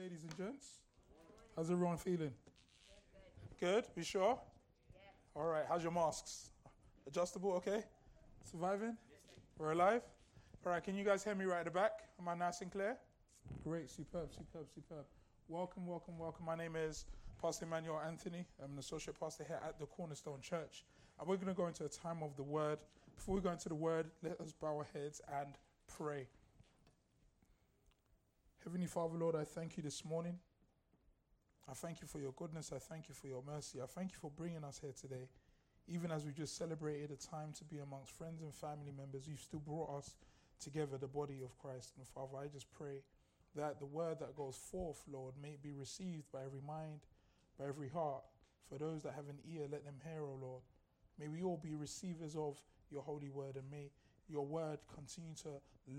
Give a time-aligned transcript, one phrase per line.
[0.00, 0.78] ladies and gents.
[1.54, 2.32] How's everyone feeling?
[3.60, 3.84] Good?
[3.94, 4.38] We sure?
[5.36, 5.64] All right.
[5.68, 6.52] How's your masks?
[7.06, 7.52] Adjustable?
[7.56, 7.82] Okay.
[8.50, 8.96] Surviving?
[9.58, 10.00] We're alive?
[10.64, 10.82] All right.
[10.82, 11.92] Can you guys hear me right at the back?
[12.18, 12.96] Am I nice and clear?
[13.62, 13.90] Great.
[13.90, 15.04] Superb, superb, superb.
[15.48, 16.46] Welcome, welcome, welcome.
[16.46, 17.04] My name is
[17.42, 18.46] Pastor Emmanuel Anthony.
[18.64, 20.86] I'm an associate pastor here at the Cornerstone Church.
[21.18, 22.78] And we're going to go into a time of the word.
[23.16, 25.56] Before we go into the word, let us bow our heads and
[25.94, 26.26] pray.
[28.62, 30.38] Heavenly Father, Lord, I thank you this morning.
[31.66, 32.72] I thank you for your goodness.
[32.74, 33.80] I thank you for your mercy.
[33.82, 35.28] I thank you for bringing us here today.
[35.88, 39.40] Even as we just celebrated a time to be amongst friends and family members, you've
[39.40, 40.14] still brought us
[40.62, 41.94] together, the body of Christ.
[41.96, 43.00] And Father, I just pray
[43.56, 47.00] that the word that goes forth, Lord, may be received by every mind,
[47.58, 48.24] by every heart.
[48.68, 50.62] For those that have an ear, let them hear, O Lord.
[51.18, 52.58] May we all be receivers of
[52.90, 53.90] your holy word, and may
[54.28, 55.48] your word continue to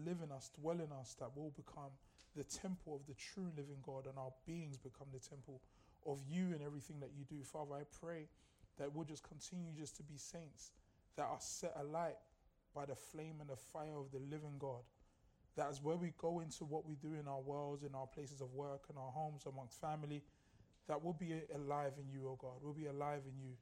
[0.06, 1.90] live in us, dwell in us, that we will become
[2.36, 5.62] the temple of the true living God, and our beings become the temple
[6.06, 7.44] of you and everything that you do.
[7.44, 8.28] Father, I pray
[8.78, 10.72] that we'll just continue just to be saints
[11.18, 12.16] that are set alight
[12.74, 14.82] by the flame and the fire of the living God.
[15.58, 18.40] That as where we go into what we do in our worlds, in our places
[18.40, 20.24] of work, in our homes, amongst family,
[20.88, 22.54] that we'll be alive in you, O oh God.
[22.62, 23.54] We'll be alive in you.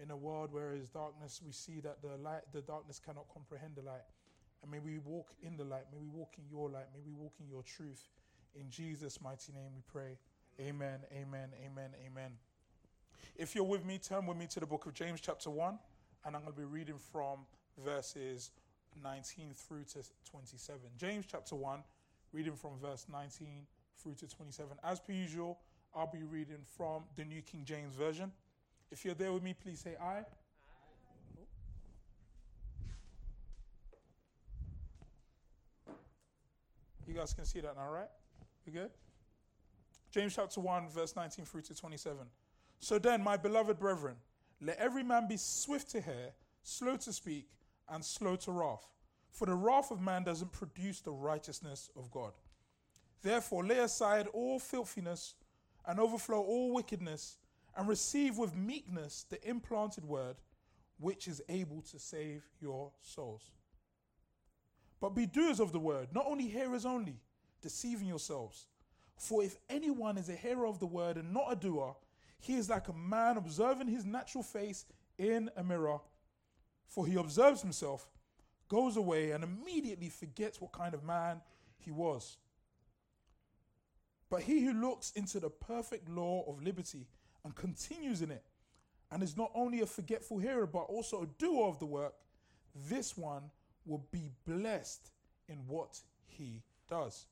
[0.00, 3.74] In a world where is darkness, we see that the light, the darkness cannot comprehend
[3.76, 4.06] the light.
[4.62, 5.84] And may we walk in the light.
[5.92, 6.86] May we walk in your light.
[6.92, 8.08] May we walk in your truth.
[8.54, 10.18] In Jesus' mighty name we pray.
[10.60, 12.32] Amen, amen, amen, amen.
[13.36, 15.78] If you're with me, turn with me to the book of James, chapter 1,
[16.24, 17.46] and I'm going to be reading from
[17.84, 18.50] verses
[19.00, 20.80] 19 through to 27.
[20.96, 21.80] James, chapter 1,
[22.32, 23.66] reading from verse 19
[24.02, 24.76] through to 27.
[24.82, 25.58] As per usual,
[25.94, 28.32] I'll be reading from the New King James Version.
[28.90, 30.24] If you're there with me, please say aye.
[37.08, 38.10] You guys can see that now, right?
[38.66, 38.90] We good?
[40.10, 42.18] James chapter 1, verse 19 through to 27.
[42.80, 44.16] So then, my beloved brethren,
[44.60, 47.48] let every man be swift to hear, slow to speak,
[47.88, 48.86] and slow to wrath.
[49.30, 52.32] For the wrath of man doesn't produce the righteousness of God.
[53.22, 55.34] Therefore, lay aside all filthiness
[55.86, 57.38] and overflow all wickedness,
[57.74, 60.36] and receive with meekness the implanted word,
[60.98, 63.52] which is able to save your souls.
[65.00, 67.20] But be doers of the word, not only hearers only,
[67.62, 68.66] deceiving yourselves.
[69.16, 71.96] For if anyone is a hearer of the word and not a doer,
[72.40, 74.86] he is like a man observing his natural face
[75.18, 75.98] in a mirror.
[76.86, 78.08] For he observes himself,
[78.68, 81.40] goes away, and immediately forgets what kind of man
[81.78, 82.36] he was.
[84.30, 87.06] But he who looks into the perfect law of liberty
[87.44, 88.44] and continues in it,
[89.10, 92.14] and is not only a forgetful hearer, but also a doer of the work,
[92.88, 93.50] this one
[93.88, 95.10] will be blessed
[95.48, 97.26] in what he does.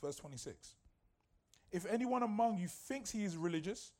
[0.00, 0.76] Verse 26.
[1.70, 3.92] If anyone among you thinks he is religious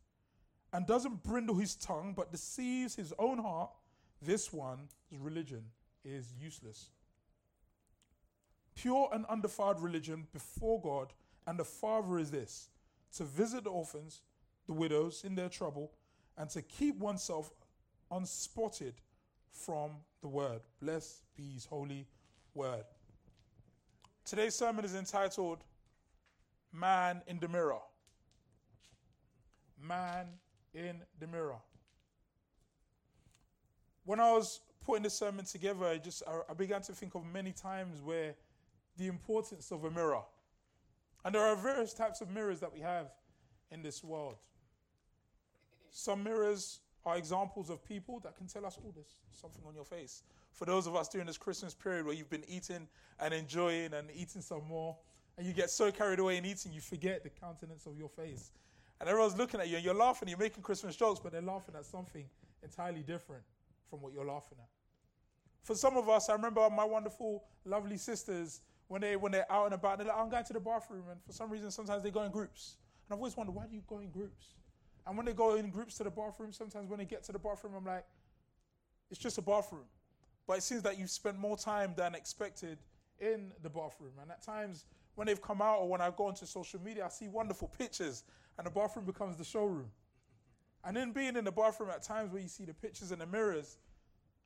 [0.72, 3.70] and doesn't brindle his tongue but deceives his own heart,
[4.22, 5.64] this one's religion
[6.04, 6.90] is useless.
[8.74, 11.12] Pure and undefiled religion before God
[11.46, 12.68] and the Father is this
[13.16, 14.22] to visit the orphans,
[14.66, 15.92] the widows in their trouble,
[16.36, 17.50] and to keep oneself
[18.10, 18.94] unspotted
[19.52, 20.60] from the word.
[20.80, 22.06] Blessed be his holy
[22.54, 22.84] word.
[24.24, 25.58] Today's sermon is entitled
[26.72, 27.80] Man in the Mirror.
[29.80, 30.26] Man
[30.74, 31.58] in the Mirror.
[34.04, 37.52] When I was putting the sermon together, I just I began to think of many
[37.52, 38.34] times where
[38.96, 40.22] the importance of a mirror.
[41.24, 43.10] And there are various types of mirrors that we have
[43.70, 44.36] in this world.
[45.90, 49.84] Some mirrors are examples of people that can tell us, oh, there's something on your
[49.84, 50.22] face.
[50.52, 52.88] For those of us during this Christmas period where you've been eating
[53.20, 54.96] and enjoying and eating some more,
[55.36, 58.50] and you get so carried away in eating, you forget the countenance of your face.
[59.00, 61.76] And everyone's looking at you and you're laughing, you're making Christmas jokes, but they're laughing
[61.76, 62.24] at something
[62.62, 63.42] entirely different
[63.88, 64.68] from what you're laughing at.
[65.62, 69.66] For some of us, I remember my wonderful, lovely sisters when they when they're out
[69.66, 72.02] and about, they're like, oh, I'm going to the bathroom, and for some reason, sometimes
[72.02, 72.76] they go in groups.
[73.06, 74.54] And I've always wondered, why do you go in groups?
[75.08, 77.38] And when they go in groups to the bathroom, sometimes when they get to the
[77.38, 78.04] bathroom, I'm like,
[79.10, 79.86] it's just a bathroom.
[80.46, 82.76] But it seems that you've spent more time than expected
[83.18, 84.12] in the bathroom.
[84.20, 84.84] And at times,
[85.14, 88.24] when they've come out or when I go onto social media, I see wonderful pictures,
[88.58, 89.90] and the bathroom becomes the showroom.
[90.84, 93.26] And then being in the bathroom at times where you see the pictures and the
[93.26, 93.78] mirrors,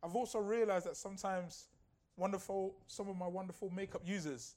[0.00, 1.66] I've also realized that sometimes
[2.16, 4.54] wonderful, some of my wonderful makeup users,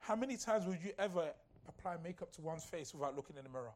[0.00, 1.30] how many times would you ever
[1.68, 3.72] apply makeup to one's face without looking in the mirror?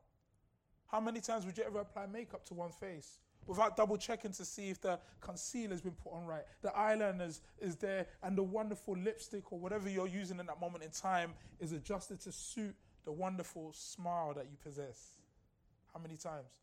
[0.93, 4.45] How many times would you ever apply makeup to one's face without double checking to
[4.45, 8.95] see if the concealer's been put on right, the eyeliner is there, and the wonderful
[8.95, 12.75] lipstick or whatever you're using in that moment in time is adjusted to suit
[13.07, 15.15] the wonderful smile that you possess?
[15.95, 16.61] How many times?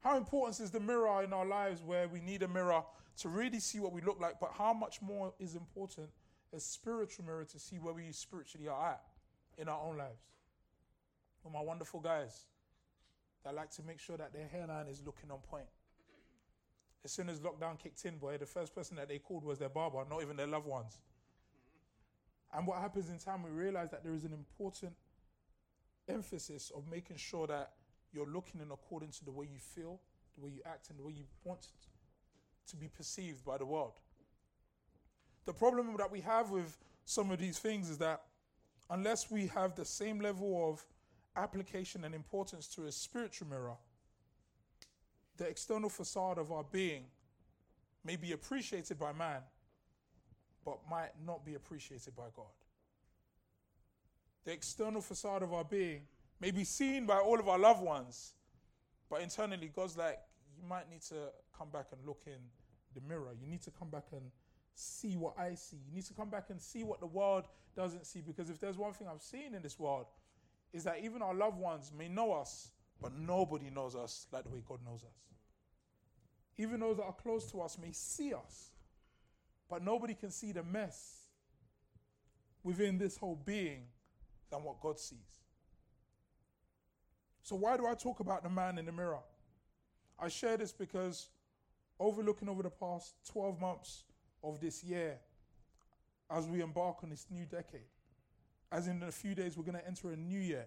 [0.00, 2.82] How important is the mirror in our lives where we need a mirror
[3.18, 6.08] to really see what we look like, but how much more is important
[6.54, 9.02] a spiritual mirror to see where we spiritually are at
[9.58, 10.22] in our own lives?
[11.44, 12.46] With my wonderful guys
[13.44, 15.66] that like to make sure that their hairline is looking on point.
[17.04, 19.70] As soon as lockdown kicked in, boy, the first person that they called was their
[19.70, 20.98] barber, not even their loved ones.
[22.52, 24.92] And what happens in time, we realize that there is an important
[26.08, 27.72] emphasis of making sure that
[28.12, 30.00] you're looking in according to the way you feel,
[30.36, 31.68] the way you act, and the way you want
[32.68, 34.00] to be perceived by the world.
[35.46, 38.22] The problem that we have with some of these things is that
[38.90, 40.84] unless we have the same level of
[41.36, 43.76] application and importance to a spiritual mirror,
[45.36, 47.04] the external facade of our being
[48.04, 49.40] may be appreciated by man,
[50.64, 52.46] but might not be appreciated by God.
[54.44, 56.02] The external facade of our being
[56.40, 58.32] may be seen by all of our loved ones,
[59.08, 60.18] but internally, God's like,
[60.56, 62.40] you might need to come back and look in
[62.94, 63.32] the mirror.
[63.40, 64.22] You need to come back and
[64.74, 65.76] see what I see.
[65.88, 67.44] You need to come back and see what the world
[67.76, 68.20] doesn't see.
[68.20, 70.06] Because if there's one thing I've seen in this world,
[70.72, 72.70] is that even our loved ones may know us,
[73.00, 75.18] but nobody knows us like the way God knows us.
[76.58, 78.70] Even those that are close to us may see us,
[79.68, 81.20] but nobody can see the mess
[82.62, 83.84] within this whole being
[84.50, 85.18] than what God sees.
[87.42, 89.20] So, why do I talk about the man in the mirror?
[90.18, 91.28] I share this because
[91.98, 94.04] overlooking over the past 12 months
[94.44, 95.18] of this year,
[96.30, 97.88] as we embark on this new decade,
[98.72, 100.66] as in a few days we're going to enter a new year,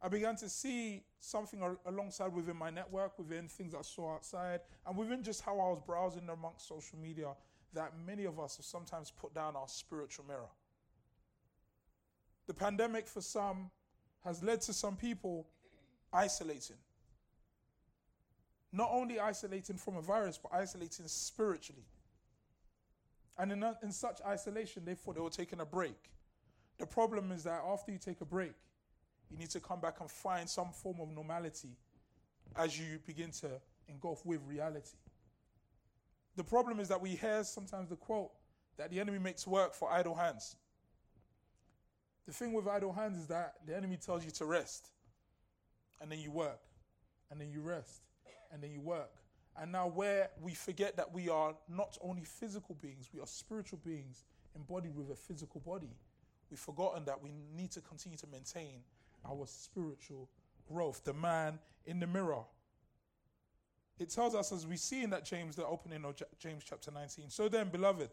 [0.00, 4.96] I began to see something alongside within my network, within things I saw outside, and
[4.96, 7.34] within just how I was browsing amongst social media,
[7.74, 10.48] that many of us have sometimes put down our spiritual mirror.
[12.46, 13.70] The pandemic, for some,
[14.24, 15.48] has led to some people
[16.12, 16.76] isolating.
[18.72, 21.84] Not only isolating from a virus, but isolating spiritually.
[23.36, 26.10] And in, in such isolation, they thought they were taking a break.
[26.78, 28.54] The problem is that after you take a break,
[29.30, 31.76] you need to come back and find some form of normality
[32.56, 33.48] as you begin to
[33.88, 34.96] engulf with reality.
[36.36, 38.30] The problem is that we hear sometimes the quote
[38.76, 40.56] that the enemy makes work for idle hands.
[42.26, 44.90] The thing with idle hands is that the enemy tells you to rest,
[46.00, 46.60] and then you work,
[47.30, 48.02] and then you rest,
[48.52, 49.10] and then you work.
[49.60, 53.80] And now, where we forget that we are not only physical beings, we are spiritual
[53.84, 55.90] beings embodied with a physical body,
[56.50, 58.82] we've forgotten that we need to continue to maintain
[59.28, 60.28] our spiritual
[60.70, 62.42] growth, the man in the mirror.
[63.98, 67.30] It tells us, as we see in that James, the opening of James chapter 19.
[67.30, 68.10] So then, beloved,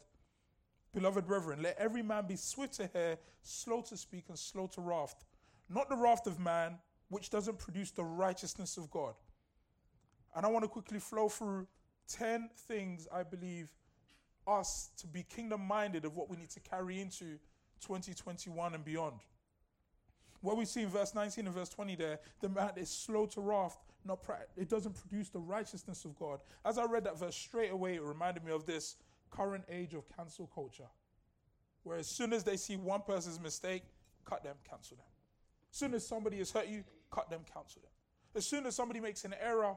[0.93, 4.81] beloved brethren, let every man be swift to hear, slow to speak, and slow to
[4.81, 5.15] wrath,
[5.69, 6.79] not the wrath of man,
[7.09, 9.13] which doesn't produce the righteousness of God.
[10.35, 11.67] And I want to quickly flow through
[12.09, 13.69] 10 things I believe
[14.47, 17.37] us to be kingdom minded of what we need to carry into
[17.81, 19.19] 2021 and beyond.
[20.41, 23.41] What we see in verse 19 and verse 20 there, the man is slow to
[23.41, 24.19] wrath, not
[24.55, 26.39] it doesn't produce the righteousness of God.
[26.63, 28.97] As I read that verse straight away, it reminded me of this
[29.31, 30.87] current age of cancel culture,
[31.83, 33.83] where as soon as they see one person's mistake,
[34.23, 35.05] cut them, cancel them.
[35.71, 37.91] As soon as somebody has hurt you, cut them, cancel them.
[38.35, 39.75] As soon as somebody makes an error,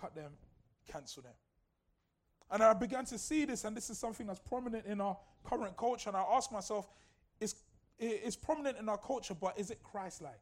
[0.00, 0.32] cut them,
[0.90, 1.32] cancel them.
[2.52, 5.74] And I began to see this, and this is something that's prominent in our current
[5.74, 6.10] culture.
[6.10, 6.86] And I ask myself,
[7.40, 7.54] is
[7.98, 10.40] it's prominent in our culture, but is it Christ like?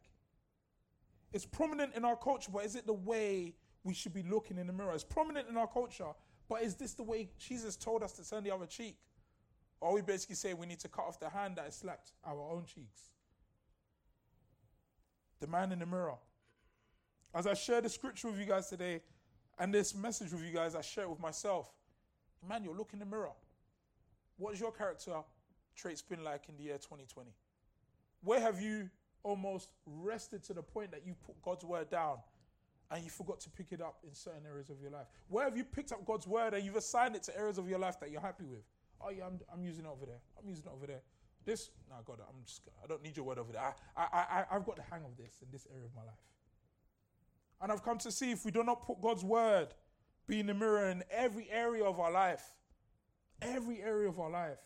[1.33, 4.67] It's prominent in our culture, but is it the way we should be looking in
[4.67, 4.93] the mirror?
[4.93, 6.09] It's prominent in our culture,
[6.49, 8.97] but is this the way Jesus told us to turn the other cheek?
[9.81, 12.40] Or we basically say we need to cut off the hand that has slapped our
[12.40, 13.02] own cheeks?
[15.40, 16.17] The man in the mirror.
[17.33, 19.00] As I share the scripture with you guys today
[19.59, 21.71] and this message with you guys, I share it with myself.
[22.49, 23.33] Man, you're looking in the mirror.
[24.39, 25.17] What is your character
[25.77, 27.31] traits been like in the year 2020?
[28.23, 28.89] Where have you
[29.23, 32.19] almost rested to the point that you put God's word down
[32.91, 35.07] and you forgot to pick it up in certain areas of your life?
[35.29, 37.79] Where have you picked up God's word and you've assigned it to areas of your
[37.79, 38.63] life that you're happy with?
[39.01, 40.21] Oh yeah, I'm, I'm using it over there.
[40.39, 41.01] I'm using it over there.
[41.45, 43.63] This, no, God, I'm just, I don't need your word over there.
[43.63, 46.21] I, I, I, I've got the hang of this in this area of my life.
[47.63, 49.69] And I've come to see if we do not put God's word
[50.31, 52.43] be in the mirror in every area of our life,
[53.43, 54.59] every area of our life,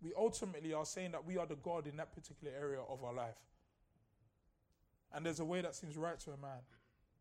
[0.00, 3.12] we ultimately are saying that we are the God in that particular area of our
[3.12, 3.34] life.
[5.12, 6.60] And there's a way that seems right to a man,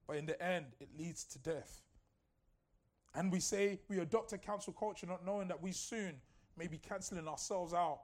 [0.07, 1.81] but in the end, it leads to death.
[3.15, 6.15] And we say we adopt a cancel culture, not knowing that we soon
[6.55, 8.01] may be canceling ourselves out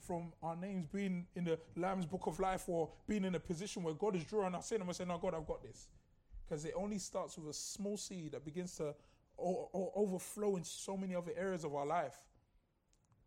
[0.00, 3.82] from our names being in the Lamb's Book of Life or being in a position
[3.82, 5.88] where God is drawing us in and we're saying, No, God, I've got this.
[6.46, 8.94] Because it only starts with a small seed that begins to
[9.38, 12.16] o- o- overflow in so many other areas of our life.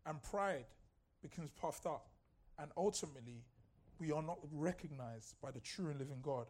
[0.06, 0.64] And pride
[1.20, 2.08] becomes puffed up.
[2.58, 3.44] And ultimately,
[3.98, 6.46] we are not recognized by the true and living God.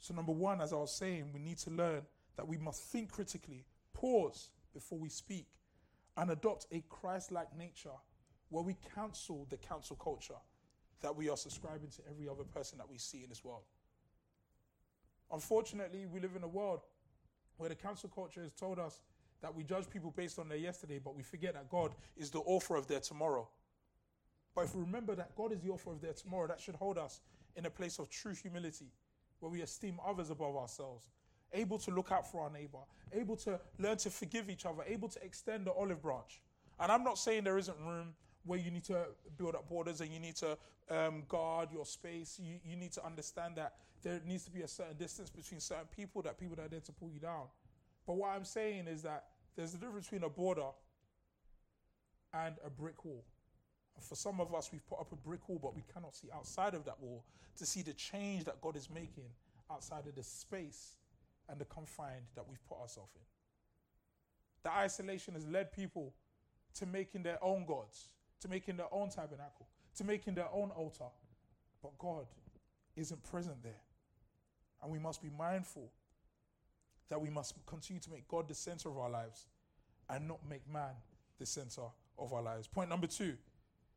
[0.00, 2.02] So, number one, as I was saying, we need to learn
[2.36, 5.48] that we must think critically, pause before we speak,
[6.16, 7.90] and adopt a Christ like nature
[8.48, 10.40] where we cancel the cancel culture
[11.00, 13.62] that we are subscribing to every other person that we see in this world.
[15.32, 16.80] Unfortunately, we live in a world
[17.56, 19.00] where the cancel culture has told us
[19.40, 22.40] that we judge people based on their yesterday, but we forget that God is the
[22.40, 23.48] author of their tomorrow.
[24.54, 26.98] But if we remember that God is the author of their tomorrow, that should hold
[26.98, 27.20] us
[27.56, 28.86] in a place of true humility,
[29.40, 31.08] where we esteem others above ourselves,
[31.52, 32.78] able to look out for our neighbor,
[33.12, 36.40] able to learn to forgive each other, able to extend the olive branch.
[36.80, 38.14] And I'm not saying there isn't room
[38.48, 39.04] where you need to
[39.36, 40.56] build up borders and you need to
[40.90, 42.40] um, guard your space.
[42.42, 45.86] You, you need to understand that there needs to be a certain distance between certain
[45.94, 47.44] people, that people that are there to pull you down.
[48.06, 49.24] But what I'm saying is that
[49.54, 50.70] there's a difference between a border
[52.32, 53.22] and a brick wall.
[54.00, 56.74] For some of us, we've put up a brick wall, but we cannot see outside
[56.74, 57.24] of that wall
[57.58, 59.28] to see the change that God is making
[59.70, 60.92] outside of the space
[61.50, 63.22] and the confine that we've put ourselves in.
[64.62, 66.14] The isolation has led people
[66.74, 68.06] to making their own gods,
[68.40, 69.66] to making their own tabernacle,
[69.96, 71.04] to making their own altar.
[71.82, 72.26] But God
[72.96, 73.80] isn't present there.
[74.82, 75.90] And we must be mindful
[77.08, 79.46] that we must continue to make God the center of our lives
[80.10, 80.94] and not make man
[81.38, 81.82] the center
[82.18, 82.66] of our lives.
[82.66, 83.36] Point number two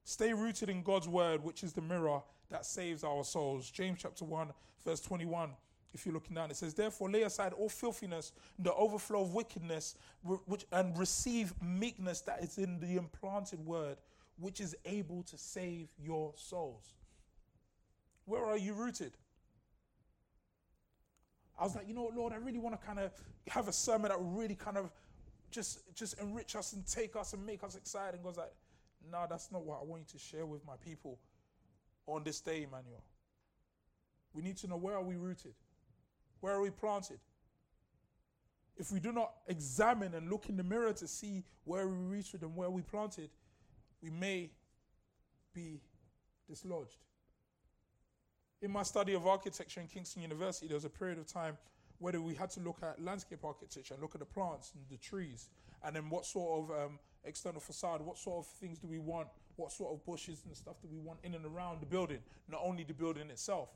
[0.04, 3.70] stay rooted in God's word, which is the mirror that saves our souls.
[3.70, 4.50] James chapter 1,
[4.86, 5.52] verse 21.
[5.94, 9.96] If you're looking down, it says, Therefore, lay aside all filthiness, the overflow of wickedness,
[10.24, 13.98] which, and receive meekness that is in the implanted word,
[14.42, 16.96] which is able to save your souls.
[18.26, 19.14] Where are you rooted?
[21.60, 23.12] I was like, you know what, Lord, I really want to kind of
[23.48, 24.92] have a sermon that will really kind of
[25.52, 28.16] just just enrich us and take us and make us excited.
[28.16, 28.54] And God's like,
[29.12, 31.20] no, that's not what I want you to share with my people
[32.08, 33.04] on this day, Emmanuel.
[34.34, 35.54] We need to know where are we rooted?
[36.40, 37.20] Where are we planted?
[38.78, 42.42] If we do not examine and look in the mirror to see where we rooted
[42.42, 43.30] and where we planted,
[44.02, 44.52] we may
[45.54, 45.82] be
[46.48, 46.98] dislodged.
[48.62, 51.58] In my study of architecture in Kingston University, there was a period of time
[52.00, 54.98] where we had to look at landscape architecture and look at the plants and the
[54.98, 55.50] trees,
[55.84, 59.28] and then what sort of um, external facade, what sort of things do we want,
[59.56, 62.62] what sort of bushes and stuff do we want in and around the building, not
[62.64, 63.70] only the building itself.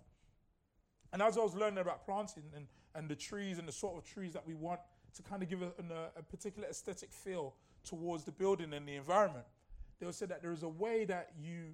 [1.13, 4.03] And as I was learning about planting and, and the trees and the sort of
[4.03, 4.79] trees that we want
[5.15, 7.53] to kind of give a, a, a particular aesthetic feel
[7.84, 9.46] towards the building and the environment,
[9.99, 11.73] they said that there is a way that you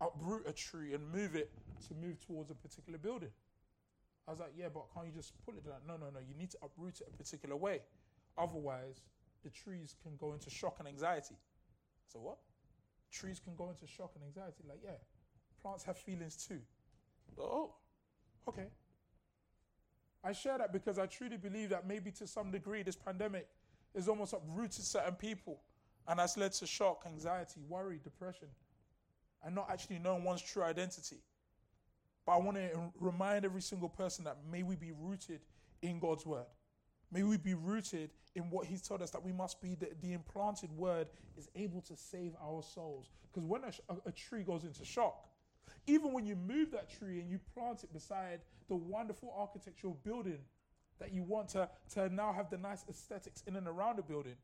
[0.00, 1.50] uproot a tree and move it
[1.88, 3.30] to move towards a particular building.
[4.26, 5.80] I was like, yeah, but can't you just pull it down?
[5.86, 6.20] No, no, no.
[6.20, 7.80] You need to uproot it a particular way.
[8.38, 9.02] Otherwise,
[9.44, 11.34] the trees can go into shock and anxiety.
[12.12, 12.38] So what?
[13.12, 14.62] Trees can go into shock and anxiety.
[14.68, 14.98] Like, yeah,
[15.60, 16.60] plants have feelings too.
[17.38, 17.74] Oh,
[18.48, 18.66] okay.
[20.24, 23.48] I share that because I truly believe that maybe to some degree this pandemic
[23.94, 25.60] has almost uprooted certain people
[26.08, 28.48] and has led to shock, anxiety, worry, depression,
[29.44, 31.18] and not actually knowing one's true identity.
[32.24, 35.40] But I want to remind every single person that may we be rooted
[35.82, 36.46] in God's word.
[37.10, 40.12] May we be rooted in what He's told us that we must be, the, the
[40.12, 43.10] implanted word is able to save our souls.
[43.32, 43.72] Because when a,
[44.06, 45.28] a, tree goes into shock,
[45.86, 50.38] even when you move that tree and you plant it beside the wonderful architectural building
[50.98, 54.36] that you want to, to now have the nice aesthetics in and around the building,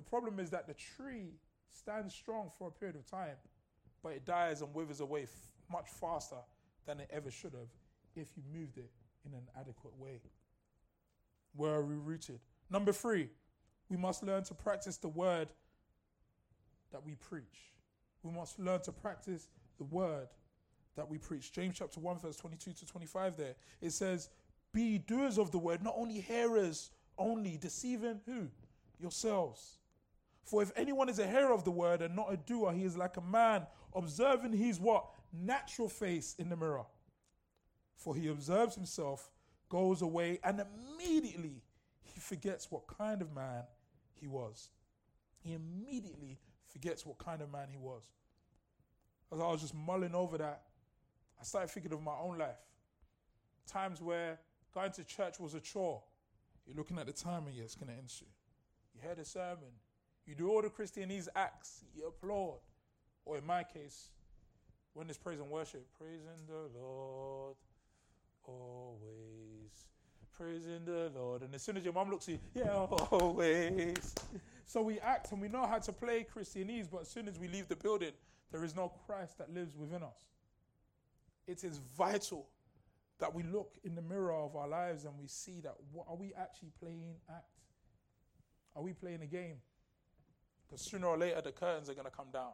[0.00, 1.34] the problem is that the tree
[1.68, 3.36] stands strong for a period of time,
[4.02, 5.28] but it dies and withers away f-
[5.70, 6.38] much faster
[6.86, 7.68] than it ever should have
[8.16, 8.90] if you moved it
[9.26, 10.22] in an adequate way.
[11.54, 12.40] Where are we rooted?
[12.70, 13.28] Number three,
[13.90, 15.48] we must learn to practice the word
[16.92, 17.74] that we preach.
[18.22, 20.28] We must learn to practice the word
[20.96, 21.52] that we preach.
[21.52, 23.54] James chapter 1, verse 22 to 25 there.
[23.82, 24.30] It says,
[24.72, 28.48] Be doers of the word, not only hearers only, deceiving who?
[28.98, 29.79] Yourselves.
[30.50, 32.96] For if anyone is a hearer of the word and not a doer, he is
[32.96, 35.04] like a man observing his what?
[35.32, 36.86] Natural face in the mirror.
[37.94, 39.30] For he observes himself,
[39.68, 41.62] goes away, and immediately
[42.02, 43.62] he forgets what kind of man
[44.12, 44.70] he was.
[45.38, 48.02] He immediately forgets what kind of man he was.
[49.32, 50.62] As I was just mulling over that,
[51.40, 52.58] I started thinking of my own life.
[53.68, 54.40] Times where
[54.74, 56.02] going to church was a chore.
[56.66, 58.26] You're looking at the time and yeah, it's going to end soon.
[58.96, 59.70] You heard a sermon,
[60.26, 62.58] You do all the Christianese acts, you applaud.
[63.24, 64.10] Or in my case,
[64.94, 67.56] when it's praise and worship, praising the Lord
[68.44, 69.86] always.
[70.36, 71.42] Praising the Lord.
[71.42, 74.14] And as soon as your mom looks at you, yeah, always.
[74.66, 77.48] So we act and we know how to play Christianese, but as soon as we
[77.48, 78.12] leave the building,
[78.50, 80.24] there is no Christ that lives within us.
[81.46, 82.46] It is vital
[83.18, 86.16] that we look in the mirror of our lives and we see that what, are
[86.16, 87.44] we actually playing act?
[88.74, 89.56] Are we playing a game?
[90.70, 92.52] Because sooner or later the curtains are going to come down.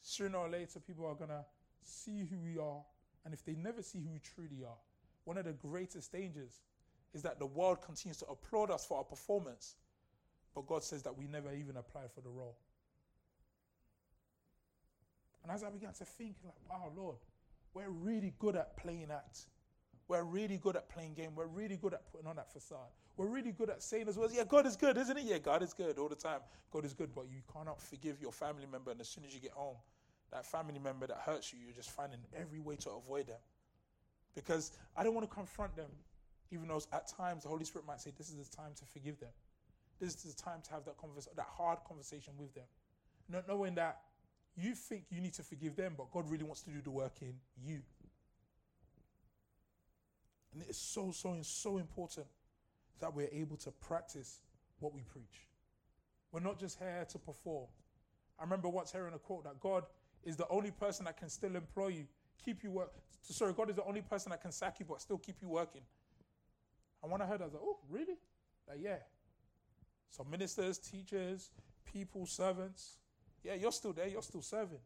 [0.00, 1.44] Sooner or later people are going to
[1.82, 2.82] see who we are.
[3.24, 4.78] And if they never see who we truly are,
[5.24, 6.62] one of the greatest dangers
[7.14, 9.76] is that the world continues to applaud us for our performance,
[10.54, 12.56] but God says that we never even applied for the role.
[15.42, 17.16] And as I began to think, like, wow, Lord,
[17.74, 19.46] we're really good at playing act.
[20.08, 21.34] We're really good at playing game.
[21.34, 22.90] We're really good at putting on that facade.
[23.16, 25.24] We're really good at saying as well, yeah, God is good, isn't it?
[25.24, 26.40] Yeah, God is good all the time.
[26.72, 28.90] God is good, but you cannot forgive your family member.
[28.90, 29.76] And as soon as you get home,
[30.32, 33.38] that family member that hurts you, you're just finding every way to avoid them.
[34.34, 35.90] Because I don't want to confront them,
[36.50, 39.20] even though at times the Holy Spirit might say, This is the time to forgive
[39.20, 39.30] them.
[40.00, 40.96] This is the time to have that,
[41.36, 42.64] that hard conversation with them.
[43.28, 44.00] Not knowing that
[44.56, 47.16] you think you need to forgive them, but God really wants to do the work
[47.20, 47.80] in you.
[50.52, 52.26] And it is so, so, so important
[53.00, 54.40] that we're able to practice
[54.80, 55.46] what we preach.
[56.30, 57.66] We're not just here to perform.
[58.38, 59.84] I remember once hearing a quote that God
[60.24, 62.06] is the only person that can still employ you,
[62.44, 62.92] keep you work.
[63.22, 65.82] Sorry, God is the only person that can sack you but still keep you working.
[67.02, 68.18] And when I heard, that, I was like, oh, really?
[68.68, 68.98] Like, yeah.
[70.10, 71.50] So ministers, teachers,
[71.84, 72.98] people, servants,
[73.42, 74.78] yeah, you're still there, you're still serving.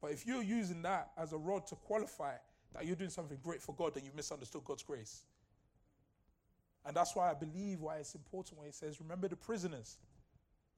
[0.00, 2.34] But if you're using that as a rod to qualify
[2.74, 5.22] that you're doing something great for God, then you've misunderstood God's grace.
[6.84, 9.98] And that's why I believe why it's important when it says, remember the prisoners.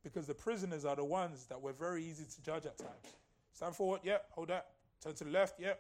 [0.02, 3.14] Because the prisoners are the ones that were very easy to judge at times.
[3.52, 4.66] Stand forward, yeah, hold that.
[5.02, 5.74] Turn to the left, yeah.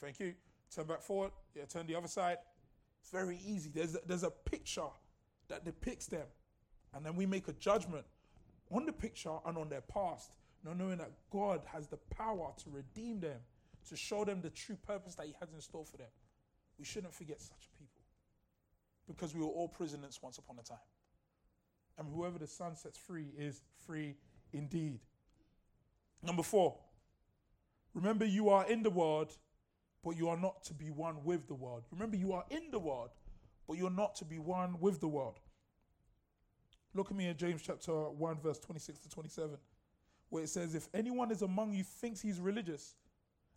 [0.00, 0.34] Thank you.
[0.74, 2.38] Turn back forward, yeah, turn the other side.
[3.00, 3.70] It's very easy.
[3.72, 4.88] There's a, there's a picture
[5.48, 6.26] that depicts them.
[6.94, 8.04] And then we make a judgment
[8.70, 10.32] on the picture and on their past
[10.64, 13.38] not knowing that God has the power to redeem them,
[13.88, 16.08] to show them the true purpose that He has in store for them.
[16.78, 18.02] We shouldn't forget such people
[19.06, 20.78] because we were all prisoners once upon a time.
[21.98, 24.16] And whoever the Son sets free is free
[24.52, 25.00] indeed.
[26.22, 26.76] Number four,
[27.94, 29.36] remember you are in the world,
[30.02, 31.84] but you are not to be one with the world.
[31.90, 33.10] Remember you are in the world,
[33.66, 35.40] but you're not to be one with the world.
[36.94, 39.58] Look at me in James chapter 1, verse 26 to 27
[40.32, 42.94] where it says, If anyone is among you thinks he's religious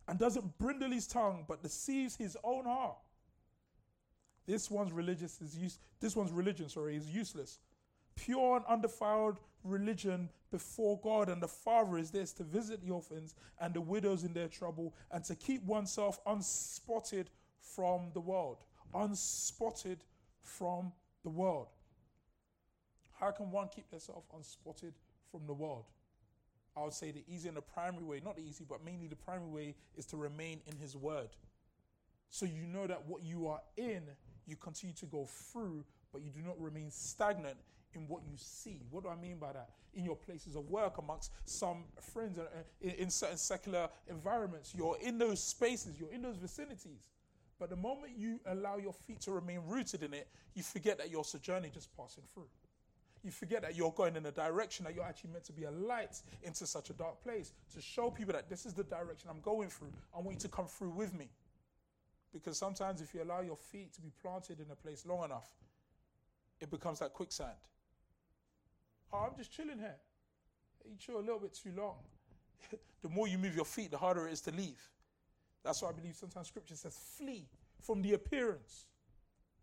[0.08, 2.96] and doesn't brindle his tongue but deceives his own heart,
[4.46, 7.58] this one's religious is use, this one's religion, sorry, is useless.
[8.14, 13.34] Pure and undefiled religion before God and the Father is this to visit the orphans
[13.60, 17.26] and the widows in their trouble and to keep oneself unspotted
[17.60, 18.58] from the world.
[18.94, 19.98] Unspotted
[20.40, 20.92] from
[21.24, 21.66] the world.
[23.18, 24.92] How can one keep themselves unspotted
[25.30, 25.84] from the world?
[26.76, 29.16] I would say the easy and the primary way, not the easy, but mainly the
[29.16, 31.28] primary way is to remain in His Word.
[32.28, 34.02] So you know that what you are in,
[34.46, 37.56] you continue to go through, but you do not remain stagnant
[37.94, 38.82] in what you see.
[38.90, 39.70] What do I mean by that?
[39.94, 42.44] In your places of work, amongst some friends, uh,
[42.82, 47.08] in, in certain secular environments, you're in those spaces, you're in those vicinities.
[47.58, 51.10] But the moment you allow your feet to remain rooted in it, you forget that
[51.10, 52.48] you're sojourning just passing through
[53.26, 55.70] you forget that you're going in a direction that you're actually meant to be a
[55.70, 59.40] light into such a dark place to show people that this is the direction I'm
[59.40, 59.92] going through.
[60.16, 61.28] I want you to come through with me.
[62.32, 65.48] Because sometimes if you allow your feet to be planted in a place long enough,
[66.60, 67.56] it becomes that quicksand.
[69.12, 69.96] Oh, I'm just chilling here.
[70.88, 71.96] You chill a little bit too long.
[73.02, 74.80] the more you move your feet, the harder it is to leave.
[75.64, 77.48] That's why I believe sometimes scripture says, flee
[77.82, 78.86] from the appearance.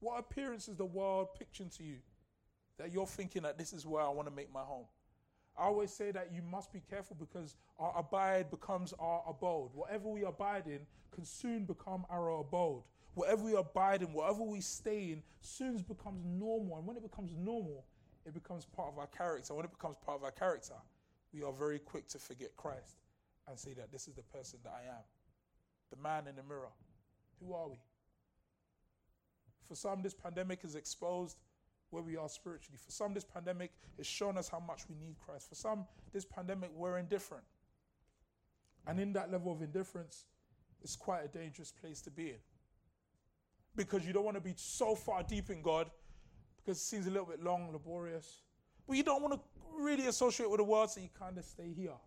[0.02, 2.00] What appearance is the world picturing to you?
[2.78, 4.86] That you're thinking that this is where I want to make my home.
[5.58, 9.70] I always say that you must be careful because our abide becomes our abode.
[9.74, 10.80] Whatever we abide in
[11.14, 12.84] can soon become our abode.
[13.14, 16.78] Whatever we abide in, whatever we stay in, soon becomes normal.
[16.78, 17.86] And when it becomes normal,
[18.26, 19.54] it becomes part of our character.
[19.54, 20.74] When it becomes part of our character,
[21.32, 22.98] we are very quick to forget Christ
[23.48, 25.04] and say that this is the person that I am.
[25.92, 26.72] The man in the mirror.
[27.40, 27.78] Who are we?
[29.68, 31.38] For some, this pandemic has exposed
[31.94, 32.80] where we are spiritually.
[32.84, 35.48] For some, this pandemic has shown us how much we need Christ.
[35.48, 37.44] For some, this pandemic, we're indifferent.
[38.88, 40.26] And in that level of indifference,
[40.82, 42.40] it's quite a dangerous place to be in.
[43.76, 45.92] Because you don't want to be so far deep in God,
[46.58, 48.42] because it seems a little bit long, laborious.
[48.88, 49.40] but you don't want to
[49.78, 51.98] really associate with the world, so you kind of stay here.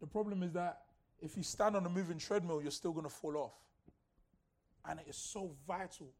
[0.00, 0.82] The problem is that
[1.20, 3.54] if you stand on a moving treadmill, you're still going to fall off.
[4.88, 6.12] And it is so vital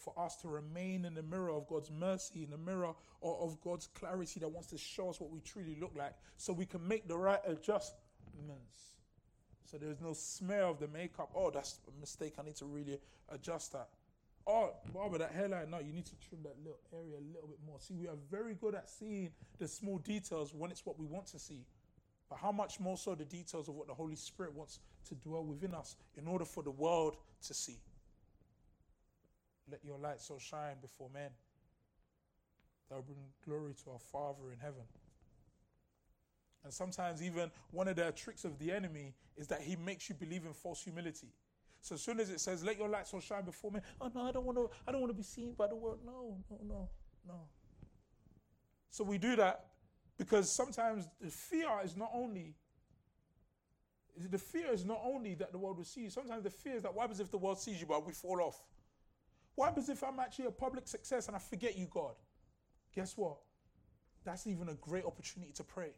[0.00, 3.88] for us to remain in the mirror of God's mercy, in the mirror of God's
[3.88, 7.06] clarity that wants to show us what we truly look like so we can make
[7.06, 8.94] the right adjustments.
[9.70, 11.30] So there's no smear of the makeup.
[11.34, 12.34] Oh, that's a mistake.
[12.38, 13.88] I need to really adjust that.
[14.46, 17.58] Oh, Barbara, that hairline, no, you need to trim that little area a little bit
[17.64, 17.78] more.
[17.78, 21.26] See, we are very good at seeing the small details when it's what we want
[21.28, 21.66] to see.
[22.28, 25.44] But how much more so the details of what the Holy Spirit wants to dwell
[25.44, 27.76] within us in order for the world to see?
[29.70, 31.30] Let your light so shine before men
[32.88, 34.82] that will bring glory to our Father in heaven.
[36.64, 40.14] And sometimes, even one of the tricks of the enemy is that he makes you
[40.14, 41.28] believe in false humility.
[41.80, 44.22] So as soon as it says, "Let your light so shine before me," oh no,
[44.26, 44.70] I don't want to.
[44.86, 46.00] I don't want to be seen by the world.
[46.04, 46.88] No, no, no,
[47.26, 47.48] no.
[48.90, 49.70] So we do that
[50.18, 52.54] because sometimes the fear is not only
[54.28, 56.10] the fear is not only that the world will see you.
[56.10, 58.40] Sometimes the fear is that what happens if the world sees you, but we fall
[58.42, 58.62] off?
[59.60, 62.14] What happens if I'm actually a public success and I forget you, God?
[62.94, 63.36] Guess what?
[64.24, 65.90] That's even a great opportunity to pray.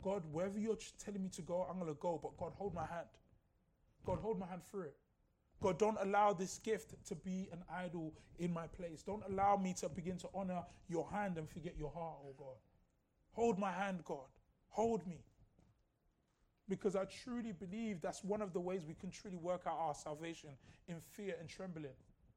[0.00, 2.86] God, wherever you're telling me to go, I'm going to go, but God, hold my
[2.86, 3.08] hand.
[4.06, 4.96] God, hold my hand through it.
[5.60, 9.02] God, don't allow this gift to be an idol in my place.
[9.02, 12.58] Don't allow me to begin to honor your hand and forget your heart, oh God.
[13.32, 14.28] Hold my hand, God.
[14.68, 15.24] Hold me.
[16.68, 19.96] Because I truly believe that's one of the ways we can truly work out our
[19.96, 20.50] salvation
[20.86, 21.90] in fear and trembling.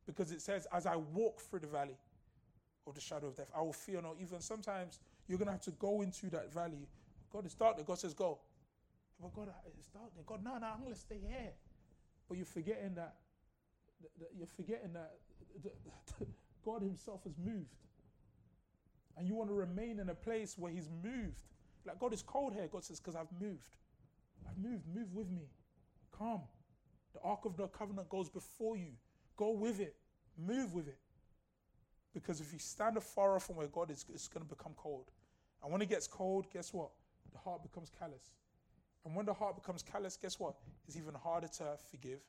[0.05, 1.97] Because it says, as I walk through the valley
[2.87, 4.39] of the shadow of death, I will fear no evil.
[4.39, 6.87] Sometimes you're going to have to go into that valley.
[7.31, 7.85] God, it's dark.
[7.85, 8.39] God says, go.
[9.21, 10.11] But God, it's dark.
[10.25, 11.51] God, no, no, I'm going to stay here.
[12.27, 13.15] But you're forgetting that,
[14.35, 15.11] you're forgetting that
[16.65, 17.75] God Himself has moved.
[19.17, 21.41] And you want to remain in a place where He's moved.
[21.85, 22.67] Like, God is cold here.
[22.71, 23.75] God says, because I've moved.
[24.49, 24.83] I've moved.
[24.93, 25.49] Move with me.
[26.17, 26.41] Come.
[27.13, 28.93] The Ark of the Covenant goes before you.
[29.41, 29.95] Go with it.
[30.37, 30.99] Move with it.
[32.13, 35.05] Because if you stand afar off from where God is, it's going to become cold.
[35.63, 36.91] And when it gets cold, guess what?
[37.31, 38.29] The heart becomes callous.
[39.03, 40.57] And when the heart becomes callous, guess what?
[40.87, 42.19] It's even harder to forgive,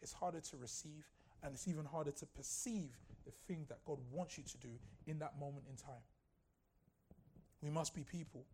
[0.00, 1.10] it's harder to receive,
[1.42, 4.70] and it's even harder to perceive the thing that God wants you to do
[5.08, 6.04] in that moment in time.
[7.62, 8.44] We must be people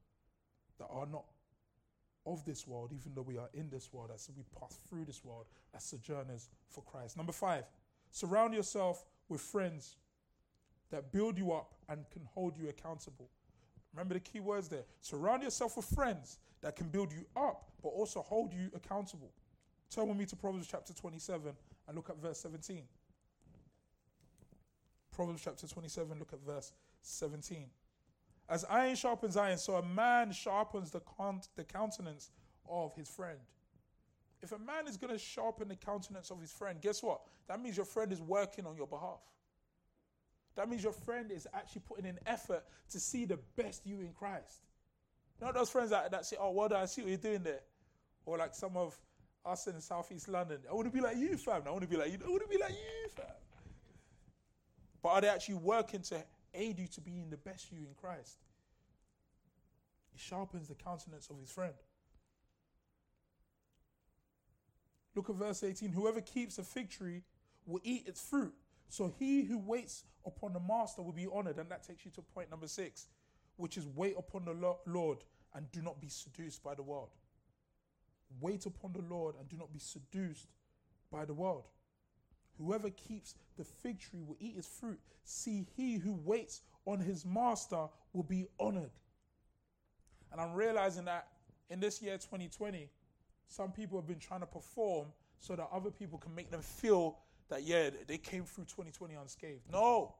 [0.78, 1.24] that are not
[2.24, 5.22] of this world, even though we are in this world, as we pass through this
[5.22, 7.18] world as sojourners for Christ.
[7.18, 7.64] Number five,
[8.10, 9.96] surround yourself with friends
[10.90, 13.28] that build you up and can hold you accountable.
[13.92, 14.84] Remember the key words there.
[15.00, 19.32] Surround yourself with friends that can build you up, but also hold you accountable.
[19.90, 21.52] Turn with me to Proverbs chapter 27
[21.86, 22.82] and look at verse 17.
[25.12, 27.66] Proverbs chapter 27, look at verse 17.
[28.48, 31.00] As iron sharpens iron, so a man sharpens the,
[31.56, 32.30] the countenance
[32.68, 33.38] of his friend.
[34.46, 37.20] If a man is going to sharpen the countenance of his friend, guess what?
[37.48, 39.18] That means your friend is working on your behalf.
[40.54, 44.12] That means your friend is actually putting in effort to see the best you in
[44.12, 44.60] Christ.
[45.40, 47.58] Not those friends that, that say, oh, well done, I see what you're doing there.
[48.24, 48.96] Or like some of
[49.44, 50.60] us in Southeast London.
[50.70, 51.62] I want to be like you, fam.
[51.66, 52.18] I want to be like you.
[52.24, 53.26] I want to be like you, fam.
[55.02, 56.22] But are they actually working to
[56.54, 58.38] aid you to being the best you in Christ.
[60.12, 61.74] He sharpens the countenance of his friend.
[65.16, 65.90] Look at verse 18.
[65.90, 67.22] Whoever keeps a fig tree
[67.64, 68.52] will eat its fruit.
[68.88, 71.58] So he who waits upon the master will be honored.
[71.58, 73.06] And that takes you to point number six,
[73.56, 75.18] which is wait upon the Lord
[75.54, 77.08] and do not be seduced by the world.
[78.40, 80.48] Wait upon the Lord and do not be seduced
[81.10, 81.64] by the world.
[82.58, 84.98] Whoever keeps the fig tree will eat its fruit.
[85.24, 88.90] See, he who waits on his master will be honored.
[90.30, 91.28] And I'm realizing that
[91.70, 92.90] in this year 2020,
[93.48, 97.18] some people have been trying to perform so that other people can make them feel
[97.48, 99.62] that, yeah, they came through 2020 unscathed.
[99.72, 100.14] No.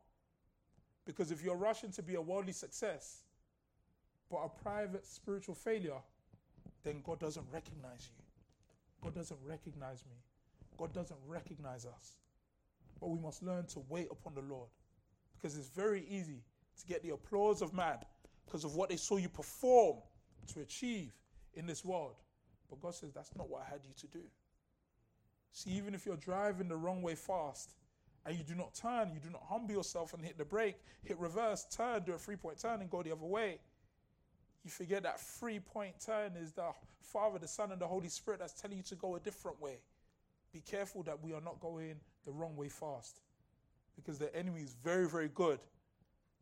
[1.05, 3.23] Because if you're rushing to be a worldly success,
[4.31, 6.01] but a private spiritual failure,
[6.83, 8.25] then God doesn't recognize you.
[9.03, 10.17] God doesn't recognize me.
[10.77, 12.17] God doesn't recognize us.
[13.01, 14.69] But we must learn to wait upon the Lord
[15.37, 16.43] because it's very easy
[16.79, 17.99] to get the applause of man
[18.45, 19.97] because of what they saw you perform
[20.55, 21.12] to achieve
[21.55, 22.15] in this world.
[22.69, 24.25] But God says, That's not what I had you to do.
[25.53, 27.71] See, even if you're driving the wrong way fast
[28.27, 31.19] and you do not turn, you do not humble yourself and hit the brake, hit
[31.19, 33.59] reverse, turn, do a three point turn, and go the other way.
[34.65, 38.41] You forget that three point turn is the Father, the Son, and the Holy Spirit
[38.41, 39.79] that's telling you to go a different way.
[40.53, 43.21] Be careful that we are not going the wrong way fast.
[43.95, 45.61] Because the enemy is very, very good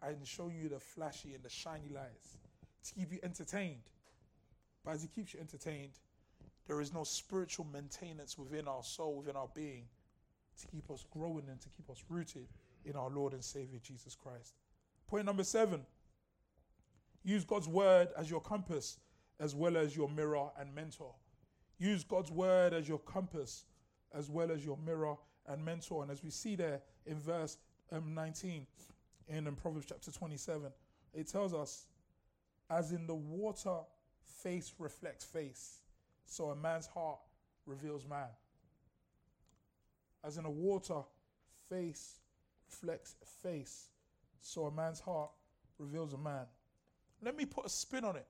[0.02, 2.38] and showing you the flashy and the shiny lights
[2.84, 3.82] to keep you entertained.
[4.84, 5.92] But as He keeps you entertained,
[6.66, 9.84] there is no spiritual maintenance within our soul, within our being,
[10.60, 12.46] to keep us growing and to keep us rooted
[12.84, 14.54] in our Lord and Savior Jesus Christ.
[15.06, 15.84] Point number seven
[17.22, 18.98] use God's word as your compass
[19.40, 21.14] as well as your mirror and mentor.
[21.78, 23.64] Use God's word as your compass
[24.14, 25.16] as well as your mirror
[25.48, 26.02] and mentor.
[26.02, 27.58] And as we see there in verse
[27.92, 28.66] um, 19
[29.28, 30.70] in, in Proverbs chapter 27,
[31.14, 31.86] it tells us,
[32.70, 33.78] as in the water,
[34.42, 35.80] face reflects face,
[36.26, 37.18] so a man's heart
[37.66, 38.28] reveals man.
[40.22, 41.02] As in a water,
[41.68, 42.20] face
[42.66, 43.88] reflects face,
[44.40, 45.30] so a man's heart
[45.78, 46.46] reveals a man.
[47.22, 48.26] Let me put a spin on it.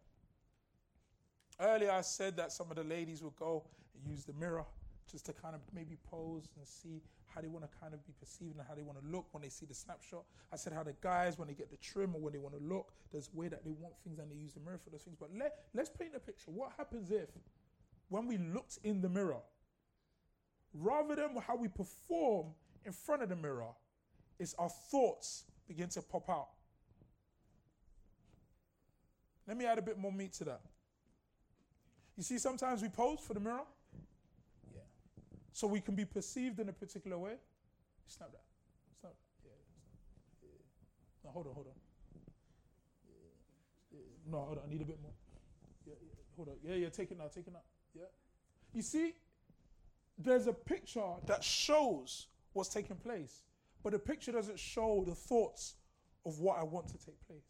[1.61, 4.65] Earlier, I said that some of the ladies would go and use the mirror
[5.11, 7.01] just to kind of maybe pose and see
[7.33, 9.43] how they want to kind of be perceived and how they want to look when
[9.43, 10.25] they see the snapshot.
[10.53, 12.63] I said how the guys, when they get the trim or when they want to
[12.63, 15.03] look, there's a way that they want things and they use the mirror for those
[15.03, 15.17] things.
[15.19, 16.51] But let, let's paint a picture.
[16.51, 17.29] What happens if,
[18.09, 19.41] when we looked in the mirror,
[20.73, 22.47] rather than how we perform
[22.85, 23.73] in front of the mirror,
[24.39, 26.49] is our thoughts begin to pop out?
[29.47, 30.61] Let me add a bit more meat to that.
[32.17, 33.65] You see, sometimes we pose for the mirror.
[34.73, 34.81] Yeah.
[35.53, 37.35] So we can be perceived in a particular way.
[38.07, 38.43] Snap that.
[39.01, 39.19] Snap that.
[39.45, 40.49] Yeah.
[40.49, 41.25] yeah.
[41.25, 41.73] No, hold on, hold on.
[44.31, 44.65] No, hold on.
[44.67, 45.13] I need a bit more.
[45.87, 46.15] Yeah, yeah.
[46.37, 46.55] Hold on.
[46.63, 46.89] Yeah, yeah.
[46.89, 47.29] Take it now.
[47.29, 47.61] Take it now.
[47.95, 48.05] Yeah.
[48.73, 49.15] You see,
[50.19, 53.43] there's a picture that shows what's taking place,
[53.83, 55.75] but the picture doesn't show the thoughts
[56.27, 57.45] of what I want to take place.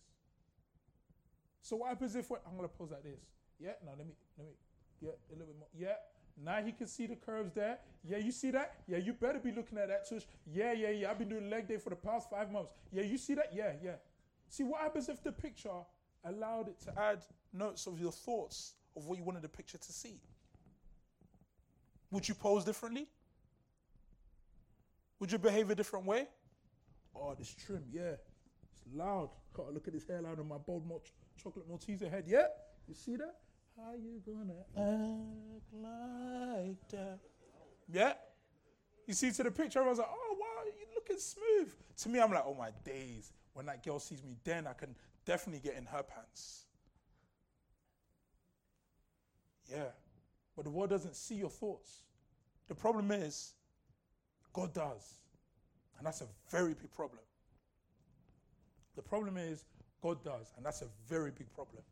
[1.62, 3.20] So what happens if I'm gonna pose like this?
[3.58, 4.52] Yeah, now let me let me
[5.00, 5.68] yeah, a little bit more.
[5.76, 5.94] Yeah.
[6.42, 7.78] Now he can see the curves there.
[8.02, 8.74] Yeah, you see that?
[8.88, 10.24] Yeah, you better be looking at that tush.
[10.46, 11.10] Yeah, yeah, yeah.
[11.10, 12.72] I've been doing leg day for the past five months.
[12.92, 13.50] Yeah, you see that?
[13.54, 13.96] Yeah, yeah.
[14.48, 15.70] See what happens if the picture
[16.24, 19.92] allowed it to add notes of your thoughts of what you wanted the picture to
[19.92, 20.20] see?
[22.10, 23.08] Would you pose differently?
[25.20, 26.26] Would you behave a different way?
[27.16, 28.16] Oh, this trim, yeah.
[28.72, 29.30] It's loud.
[29.56, 30.84] Can't look at this hairline on my bold
[31.42, 32.24] chocolate Malteser head.
[32.26, 32.46] Yeah?
[32.88, 33.36] You see that?
[33.76, 37.18] How you gonna act like that?
[37.92, 38.12] Yeah.
[39.06, 41.72] You see to the picture, I was like, oh wow, you're looking smooth.
[41.98, 43.32] To me, I'm like, oh my days.
[43.52, 46.64] When that girl sees me, then I can definitely get in her pants.
[49.70, 49.90] Yeah.
[50.56, 52.02] But the world doesn't see your thoughts.
[52.68, 53.52] The problem is,
[54.52, 55.14] God does.
[55.98, 57.22] And that's a very big problem.
[58.96, 59.64] The problem is,
[60.02, 60.52] God does.
[60.56, 61.82] And that's a very big problem.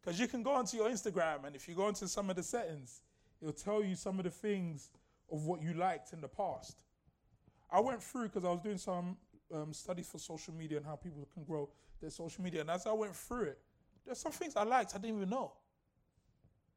[0.00, 2.42] Because you can go onto your Instagram, and if you go into some of the
[2.42, 3.02] settings,
[3.40, 4.90] it'll tell you some of the things
[5.32, 6.82] of what you liked in the past.
[7.70, 9.16] I went through because I was doing some
[9.52, 12.60] um, studies for social media and how people can grow their social media.
[12.60, 13.58] And as I went through it,
[14.04, 15.52] there's some things I liked I didn't even know.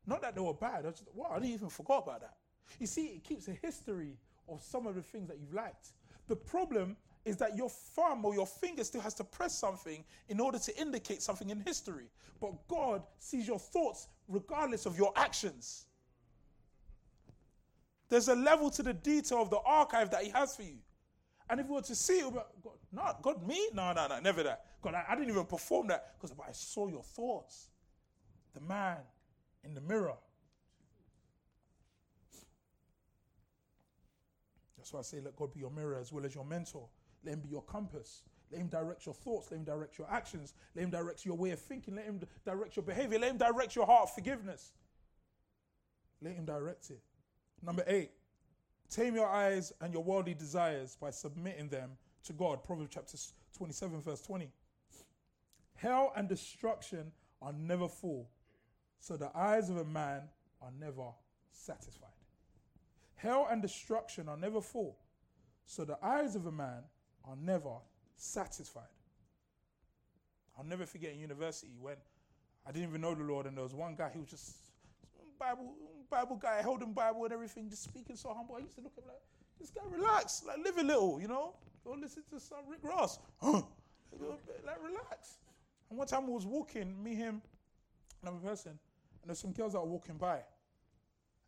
[0.08, 0.86] Not that they were bad.
[0.86, 2.38] I just, I didn't even forget about that.
[2.80, 4.17] You see, it keeps a history
[4.48, 5.89] of some of the things that you've liked.
[6.28, 10.39] The problem is that your thumb or your finger still has to press something in
[10.39, 12.10] order to indicate something in history.
[12.39, 15.86] But God sees your thoughts regardless of your actions.
[18.10, 20.78] There's a level to the detail of the archive that He has for you.
[21.50, 23.70] And if you were to see it, God, not God, me?
[23.74, 24.65] No, no, no, never that.
[24.82, 27.70] God, I, I didn't even perform that because I saw your thoughts.
[28.54, 28.98] The man
[29.63, 30.17] in the mirror.
[34.78, 36.88] That's why I say, let God be your mirror as well as your mentor.
[37.24, 38.24] Let him be your compass.
[38.52, 39.52] Let him direct your thoughts.
[39.52, 40.54] Let him direct your actions.
[40.76, 41.96] Let him direct your way of thinking.
[41.96, 43.20] Let him direct your behavior.
[43.20, 44.72] Let him direct your heart of forgiveness.
[46.22, 47.02] Let him direct it.
[47.62, 48.12] Number eight,
[48.89, 51.91] tame your eyes and your worldly desires by submitting them
[52.24, 52.63] to God.
[52.63, 53.17] Proverbs chapter
[53.58, 54.50] 27, verse 20.
[55.76, 58.30] Hell and destruction are never full,
[59.00, 60.22] so the eyes of a man
[60.62, 61.10] are never
[61.52, 62.10] satisfied.
[63.16, 64.98] Hell and destruction are never full,
[65.66, 66.84] so the eyes of a man
[67.26, 67.78] are never
[68.16, 68.84] satisfied.
[70.58, 71.96] I'll never forget in university when
[72.66, 74.56] I didn't even know the Lord, and there was one guy, who was just
[75.40, 75.74] Bible,
[76.10, 78.56] Bible guy, holding Bible and everything, just speaking so humble.
[78.56, 79.22] I used to look at him like,
[79.60, 81.56] this guy relax, like live a little, you know?
[81.84, 83.20] Go listen to some Rick Ross.
[83.42, 85.38] like relax.
[85.90, 87.42] And one time I was walking, me, him,
[88.22, 88.78] another person,
[89.28, 90.40] there's some girls that are walking by.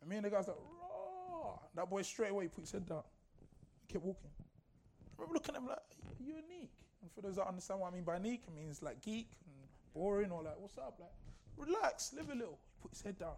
[0.00, 1.58] And me and the guy's like, Raw.
[1.74, 3.02] that boy straight away put his head down.
[3.86, 4.30] He kept walking
[5.20, 5.78] I remember looking at him like,
[6.18, 6.72] you're unique.
[7.02, 9.54] And for those that understand what I mean by unique, it means like geek and
[9.92, 10.96] boring or like, what's up?
[10.98, 11.10] Like,
[11.56, 12.58] relax, live a little.
[12.72, 13.34] He put his head down.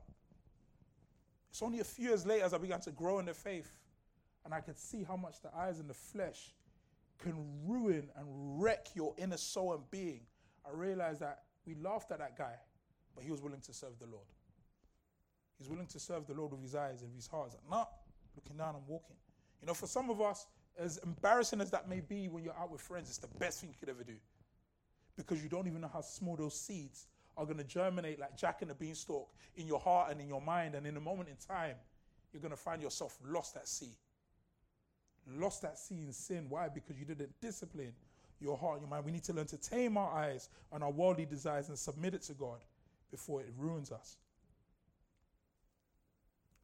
[1.51, 3.73] It's only a few years later as I began to grow in the faith
[4.45, 6.55] and I could see how much the eyes and the flesh
[7.19, 7.35] can
[7.67, 8.27] ruin and
[8.63, 10.21] wreck your inner soul and being.
[10.67, 12.55] I realized that we laughed at that guy,
[13.15, 14.27] but he was willing to serve the Lord.
[15.59, 17.51] He's willing to serve the Lord with his eyes and his heart.
[17.53, 17.85] Like, nah,
[18.35, 19.17] looking down and walking.
[19.61, 20.47] You know, for some of us,
[20.79, 23.71] as embarrassing as that may be when you're out with friends, it's the best thing
[23.71, 24.17] you could ever do.
[25.17, 28.63] Because you don't even know how small those seeds are going to germinate like Jack
[28.63, 30.75] and the beanstalk in your heart and in your mind.
[30.75, 31.77] And in a moment in time,
[32.33, 33.95] you're going to find yourself lost at sea.
[35.37, 36.47] Lost at sea in sin.
[36.49, 36.69] Why?
[36.69, 37.93] Because you didn't discipline
[38.41, 39.05] your heart and your mind.
[39.05, 42.23] We need to learn to tame our eyes and our worldly desires and submit it
[42.23, 42.59] to God
[43.13, 44.17] before it ruins us.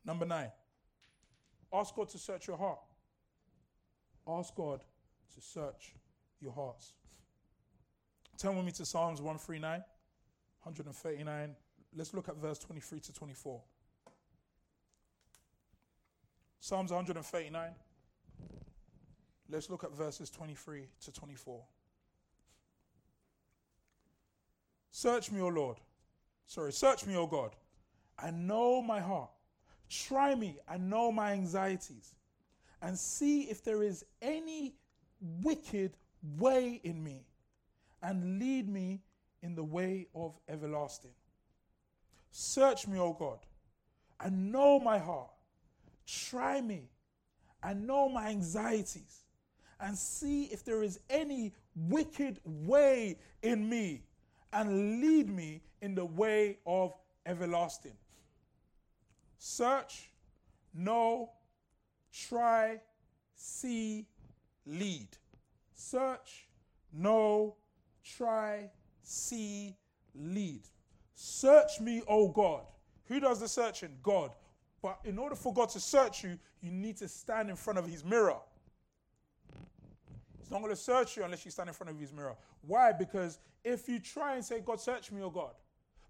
[0.05, 0.51] Number nine,
[1.73, 2.81] ask God to search your heart.
[4.27, 4.81] Ask God
[5.35, 5.95] to search
[6.41, 6.95] your hearts.
[8.39, 9.71] Turn with me to Psalms 139,
[10.63, 11.57] 139.
[11.95, 13.61] Let's look at verse 23 to 24.
[16.61, 17.71] Psalms 139.
[19.51, 21.63] Let's look at verses 23 to 24.
[24.91, 25.79] Search me, O Lord.
[26.49, 27.55] Sorry, search me, O God.
[28.19, 29.31] I know my heart.
[29.91, 32.15] Try me and know my anxieties,
[32.83, 34.75] and see if there is any
[35.43, 35.93] wicked
[36.39, 37.27] way in me,
[38.03, 39.03] and lead me
[39.43, 41.13] in the way of everlasting.
[42.31, 43.41] Search me, O God,
[44.21, 45.31] and know my heart.
[46.07, 46.89] Try me
[47.63, 49.25] and know my anxieties,
[49.81, 54.03] and see if there is any wicked way in me,
[54.53, 56.93] and lead me in the way of
[57.27, 57.97] everlasting.
[59.39, 60.11] Search,
[60.75, 61.31] know,
[62.13, 62.81] try,
[63.35, 64.07] see,
[64.67, 65.09] lead.
[65.75, 66.49] Search,
[66.93, 67.55] know,
[68.05, 68.71] try,
[69.03, 69.77] see,
[70.15, 70.63] lead.
[71.15, 72.63] Search me, O God.
[73.07, 73.97] Who does the searching?
[74.03, 74.31] God.
[74.83, 77.87] But in order for God to search you, you need to stand in front of
[77.87, 78.37] his mirror.
[80.49, 82.35] He's not going to search you unless you stand in front of his mirror.
[82.63, 82.91] Why?
[82.93, 85.51] Because if you try and say, God, search me, O God,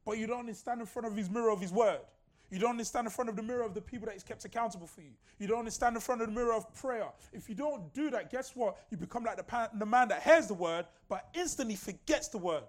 [0.07, 1.98] but you don't stand in front of his mirror of his word,
[2.48, 4.87] you don't stand in front of the mirror of the people that He's kept accountable
[4.87, 5.11] for you.
[5.40, 7.09] You don't stand in front of the mirror of prayer.
[7.33, 8.79] If you don't do that, guess what?
[8.90, 12.62] You become like the, the man that hears the word, but instantly forgets the word.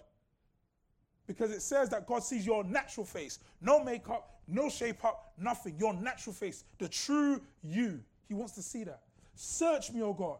[1.27, 3.39] Because it says that God sees your natural face.
[3.61, 5.75] No makeup, no shape up, nothing.
[5.77, 8.01] Your natural face, the true you.
[8.27, 9.03] He wants to see that.
[9.35, 10.39] Search me, O God.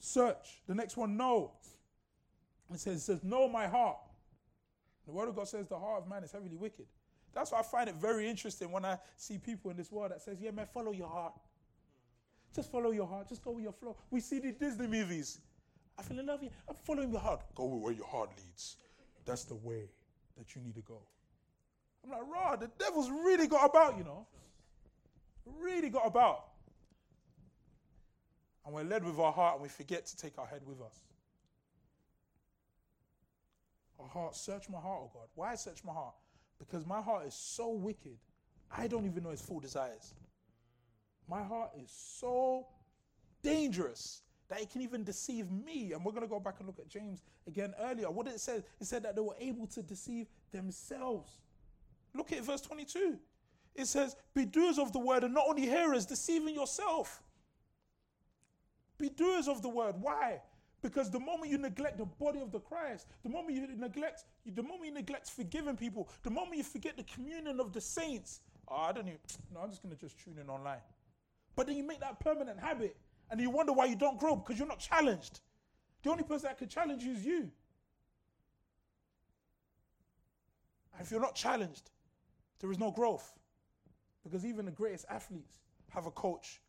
[0.00, 0.62] Search.
[0.66, 1.52] The next one, know.
[2.72, 3.98] It says, it says, know my heart.
[5.06, 6.86] The word of God says the heart of man is heavily wicked.
[7.34, 10.20] That's why I find it very interesting when I see people in this world that
[10.20, 11.34] says, yeah, man, follow your heart.
[12.54, 13.28] Just follow your heart.
[13.28, 13.96] Just go with your flow.
[14.10, 15.38] We see the Disney movies.
[15.98, 16.56] I feel in love with you.
[16.68, 17.42] I'm following your heart.
[17.54, 18.76] Go where your heart leads.
[19.24, 19.90] That's the way
[20.38, 21.02] that you need to go.
[22.02, 24.26] I'm like, raw, the devil's really got about, you know.
[25.60, 26.49] Really got about.
[28.64, 31.04] And we're led with our heart and we forget to take our head with us.
[33.98, 35.28] Our heart, search my heart, oh God.
[35.34, 36.14] Why search my heart?
[36.58, 38.18] Because my heart is so wicked,
[38.70, 40.14] I don't even know its full desires.
[41.28, 42.66] My heart is so
[43.42, 45.92] dangerous that it can even deceive me.
[45.92, 48.10] And we're going to go back and look at James again earlier.
[48.10, 48.56] What did it say?
[48.80, 51.38] It said that they were able to deceive themselves.
[52.14, 53.16] Look at verse 22.
[53.76, 57.22] It says, Be doers of the word and not only hearers, deceiving yourself.
[59.00, 59.94] Be doers of the word.
[59.98, 60.42] Why?
[60.82, 64.62] Because the moment you neglect the body of the Christ, the moment you neglect, the
[64.62, 68.76] moment you neglect forgiving people, the moment you forget the communion of the saints, oh,
[68.76, 69.18] I don't even,
[69.52, 70.80] no, I'm just going to just tune in online.
[71.56, 72.96] But then you make that permanent habit
[73.30, 75.40] and you wonder why you don't grow because you're not challenged.
[76.02, 77.50] The only person that can challenge you is you.
[80.92, 81.90] And if you're not challenged,
[82.60, 83.32] there is no growth.
[84.22, 85.58] Because even the greatest athletes
[85.88, 86.60] have a coach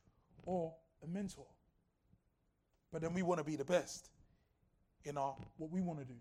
[0.44, 1.46] or a mentor.
[2.92, 4.10] But then we want to be the best
[5.06, 6.20] in our what we want to do.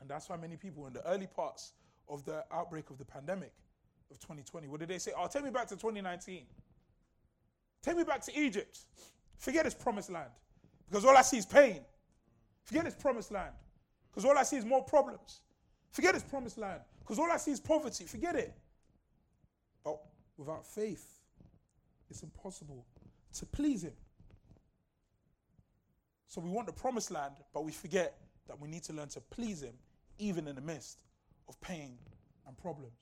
[0.00, 1.72] And that's why many people in the early parts
[2.08, 3.52] of the outbreak of the pandemic
[4.10, 5.12] of 2020, what did they say?
[5.16, 6.42] Oh, take me back to 2019.
[7.82, 8.80] Take me back to Egypt.
[9.38, 10.30] Forget this promised land.
[10.88, 11.80] Because all I see is pain.
[12.64, 13.52] Forget this promised land.
[14.10, 15.40] Because all I see is more problems.
[15.92, 16.80] Forget this promised land.
[16.98, 18.04] Because all I see is poverty.
[18.04, 18.52] Forget it.
[19.84, 19.98] But
[20.36, 21.20] without faith,
[22.10, 22.84] it's impossible
[23.34, 23.92] to please Him.
[26.30, 28.16] So we want the promised land, but we forget
[28.46, 29.74] that we need to learn to please Him
[30.16, 31.00] even in the midst
[31.48, 31.98] of pain
[32.46, 32.92] and problems.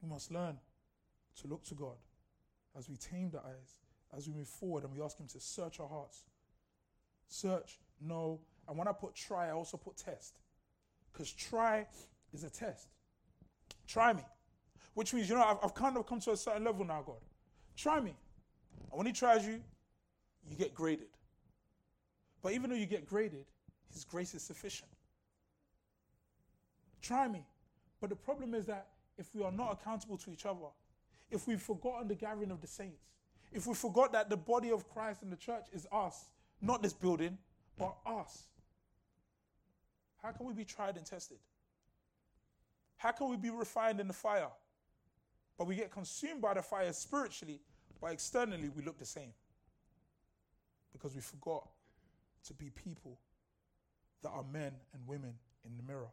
[0.00, 0.56] We must learn
[1.40, 1.96] to look to God
[2.78, 3.80] as we tame the eyes,
[4.16, 6.26] as we move forward and we ask Him to search our hearts.
[7.26, 8.38] Search, know,
[8.68, 10.38] and when I put try, I also put test.
[11.12, 11.88] Because try
[12.32, 12.86] is a test.
[13.88, 14.22] Try me.
[14.94, 17.20] Which means, you know, I've, I've kind of come to a certain level now, God.
[17.76, 18.14] Try me.
[18.92, 19.60] And when He tries you,
[20.48, 21.08] you get graded.
[22.42, 23.44] But even though you get graded,
[23.92, 24.90] His grace is sufficient.
[27.00, 27.44] Try me.
[28.00, 28.88] But the problem is that
[29.18, 30.66] if we are not accountable to each other,
[31.30, 33.04] if we've forgotten the gathering of the saints,
[33.52, 36.30] if we forgot that the body of Christ and the church is us,
[36.60, 37.38] not this building,
[37.78, 38.44] but us,
[40.22, 41.38] how can we be tried and tested?
[42.96, 44.50] How can we be refined in the fire?
[45.58, 47.60] But we get consumed by the fire spiritually,
[48.00, 49.32] but externally we look the same.
[50.92, 51.68] Because we forgot
[52.46, 53.18] to be people
[54.22, 55.34] that are men and women
[55.64, 56.10] in the mirror.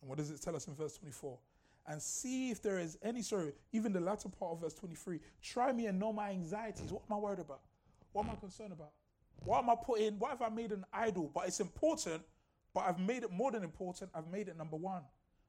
[0.00, 1.38] And what does it tell us in verse 24?
[1.86, 5.18] And see if there is any, sorry, even the latter part of verse 23.
[5.42, 6.90] Try me and know my anxieties.
[6.92, 7.60] What am I worried about?
[8.12, 8.92] What am I concerned about?
[9.44, 10.18] What am I putting?
[10.18, 11.30] What have I made an idol?
[11.34, 12.22] But it's important,
[12.72, 14.10] but I've made it more than important.
[14.14, 15.02] I've made it number one.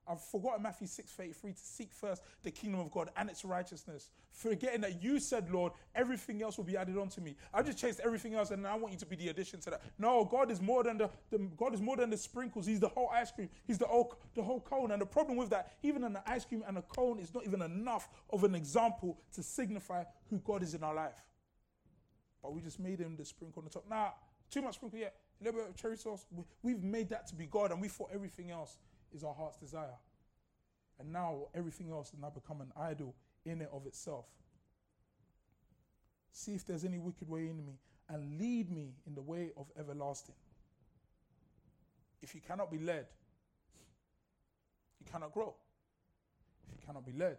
[0.07, 4.81] I've forgotten Matthew 6:33 to seek first the kingdom of God and its righteousness, forgetting
[4.81, 7.35] that you said, Lord, everything else will be added on to me.
[7.53, 9.81] I just chased everything else, and I want you to be the addition to that.
[9.97, 12.65] No, God is more than the, the God is more than the sprinkles.
[12.65, 13.49] He's the whole ice cream.
[13.65, 14.91] He's the whole the whole cone.
[14.91, 17.61] And the problem with that, even an ice cream and a cone is not even
[17.61, 21.23] enough of an example to signify who God is in our life.
[22.43, 23.85] But we just made him the sprinkle on the top.
[23.89, 24.09] Nah,
[24.51, 25.07] too much sprinkle, yeah.
[25.41, 26.25] A little bit of cherry sauce.
[26.61, 28.77] We've made that to be God, and we thought everything else
[29.13, 29.97] is our heart's desire.
[30.99, 34.25] And now everything else has now become an idol in it of itself.
[36.31, 37.79] See if there's any wicked way in me
[38.09, 40.35] and lead me in the way of everlasting.
[42.21, 43.05] If you cannot be led,
[44.99, 45.53] you cannot grow.
[46.67, 47.37] If you cannot be led,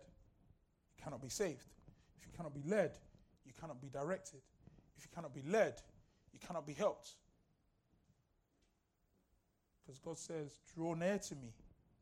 [0.97, 1.67] you cannot be saved.
[2.19, 2.97] If you cannot be led,
[3.45, 4.41] you cannot be directed.
[4.97, 5.81] If you cannot be led,
[6.33, 7.15] you cannot be helped.
[9.87, 11.53] Because God says, Draw near to me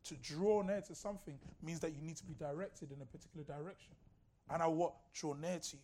[0.05, 3.45] to draw near to something means that you need to be directed in a particular
[3.45, 3.93] direction.
[4.51, 4.95] And I what?
[5.15, 5.83] Draw near to you.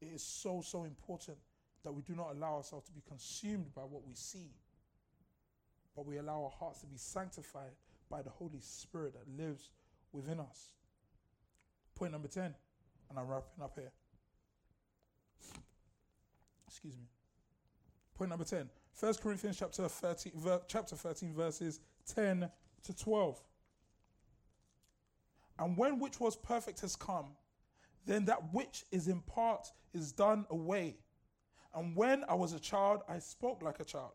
[0.00, 1.38] It is so, so important
[1.84, 4.50] that we do not allow ourselves to be consumed by what we see,
[5.96, 7.72] but we allow our hearts to be sanctified
[8.08, 9.70] by the Holy Spirit that lives
[10.12, 10.72] within us.
[11.96, 12.54] Point number 10,
[13.10, 13.92] and I'm wrapping up here.
[16.68, 17.06] Excuse me.
[18.16, 21.80] Point number 10 1 Corinthians chapter 13, ver, chapter 13, verses
[22.14, 22.48] 10
[22.84, 23.40] to 12.
[25.58, 27.26] And when which was perfect has come,
[28.06, 30.96] then that which is in part is done away.
[31.74, 34.12] And when I was a child, I spoke like a child.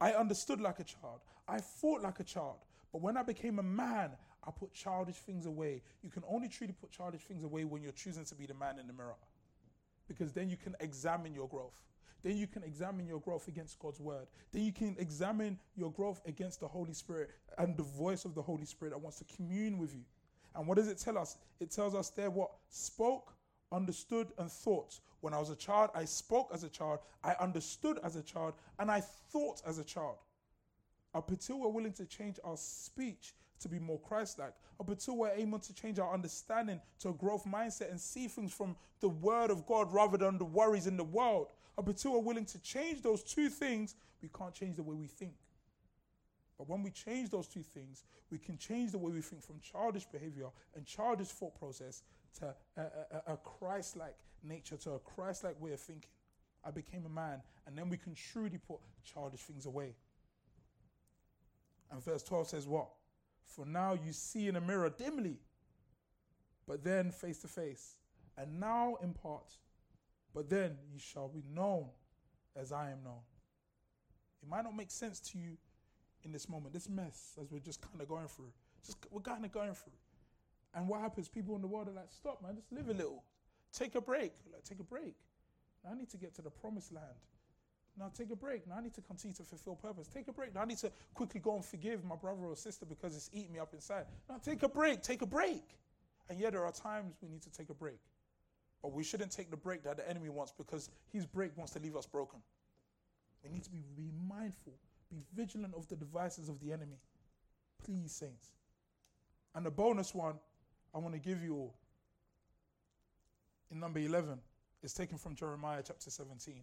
[0.00, 1.20] I understood like a child.
[1.46, 2.64] I thought like a child.
[2.92, 4.10] But when I became a man,
[4.46, 5.82] I put childish things away.
[6.02, 8.78] You can only truly put childish things away when you're choosing to be the man
[8.78, 9.16] in the mirror.
[10.06, 11.80] Because then you can examine your growth.
[12.22, 14.26] Then you can examine your growth against God's word.
[14.52, 18.42] Then you can examine your growth against the Holy Spirit and the voice of the
[18.42, 20.02] Holy Spirit that wants to commune with you.
[20.54, 21.36] And what does it tell us?
[21.60, 23.34] It tells us there what spoke,
[23.70, 24.98] understood, and thought.
[25.20, 28.54] When I was a child, I spoke as a child, I understood as a child,
[28.78, 30.16] and I thought as a child.
[31.14, 35.16] Up until we're willing to change our speech to be more Christ like, up until
[35.16, 39.08] we're able to change our understanding to a growth mindset and see things from the
[39.08, 41.48] Word of God rather than the worries in the world,
[41.78, 45.06] up until we're willing to change those two things, we can't change the way we
[45.06, 45.34] think.
[46.58, 48.02] But when we change those two things,
[48.32, 52.02] we can change the way we think from childish behavior and childish thought process
[52.40, 56.10] to a, a, a Christ like nature, to a Christ like way of thinking.
[56.64, 59.94] I became a man, and then we can truly put childish things away.
[61.92, 62.88] And verse 12 says, What?
[63.44, 65.38] For now you see in a mirror dimly,
[66.66, 67.94] but then face to face.
[68.36, 69.56] And now in part,
[70.34, 71.86] but then you shall be known
[72.56, 73.20] as I am known.
[74.42, 75.56] It might not make sense to you
[76.24, 78.52] in this moment, this mess, as we're just kind of going through.
[78.84, 79.92] Just we're kind of going through.
[80.74, 81.28] And what happens?
[81.28, 83.24] People in the world are like, stop, man, just live a little.
[83.72, 84.32] Take a break.
[84.52, 85.14] Like, take a break.
[85.84, 87.06] Now I need to get to the promised land.
[87.98, 88.66] Now take a break.
[88.66, 90.08] Now I need to continue to fulfill purpose.
[90.08, 90.54] Take a break.
[90.54, 93.52] Now I need to quickly go and forgive my brother or sister because it's eating
[93.52, 94.04] me up inside.
[94.28, 95.02] Now take a break.
[95.02, 95.64] Take a break.
[96.28, 97.98] And yet there are times we need to take a break.
[98.82, 101.80] But we shouldn't take the break that the enemy wants because his break wants to
[101.80, 102.40] leave us broken.
[103.42, 104.74] We need to be, be mindful,
[105.10, 106.98] be vigilant of the devices of the enemy.
[107.84, 108.52] Please, saints.
[109.54, 110.34] And the bonus one
[110.94, 111.74] I want to give you all
[113.70, 114.38] in number 11
[114.82, 116.62] is taken from Jeremiah chapter 17.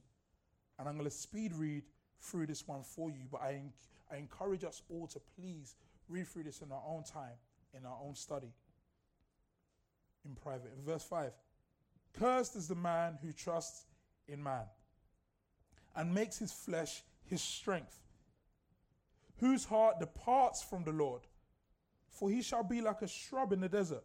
[0.79, 1.83] And I'm going to speed read
[2.19, 3.61] through this one for you, but I,
[4.11, 5.75] I encourage us all to please
[6.09, 7.35] read through this in our own time,
[7.73, 8.51] in our own study,
[10.25, 10.71] in private.
[10.77, 11.31] In verse 5
[12.17, 13.85] Cursed is the man who trusts
[14.27, 14.65] in man
[15.95, 17.99] and makes his flesh his strength,
[19.37, 21.21] whose heart departs from the Lord.
[22.09, 24.03] For he shall be like a shrub in the desert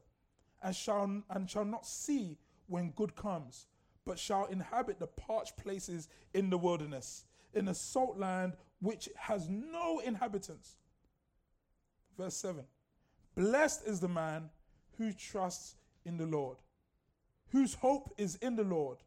[0.62, 3.66] and shall, and shall not see when good comes,
[4.04, 9.48] but shall inhabit the parched places in the wilderness, in a salt land which has
[9.48, 10.76] no inhabitants.
[12.16, 12.64] Verse 7
[13.34, 14.50] Blessed is the man
[14.98, 16.58] who trusts in the Lord,
[17.53, 18.98] whose hope is in the Lord.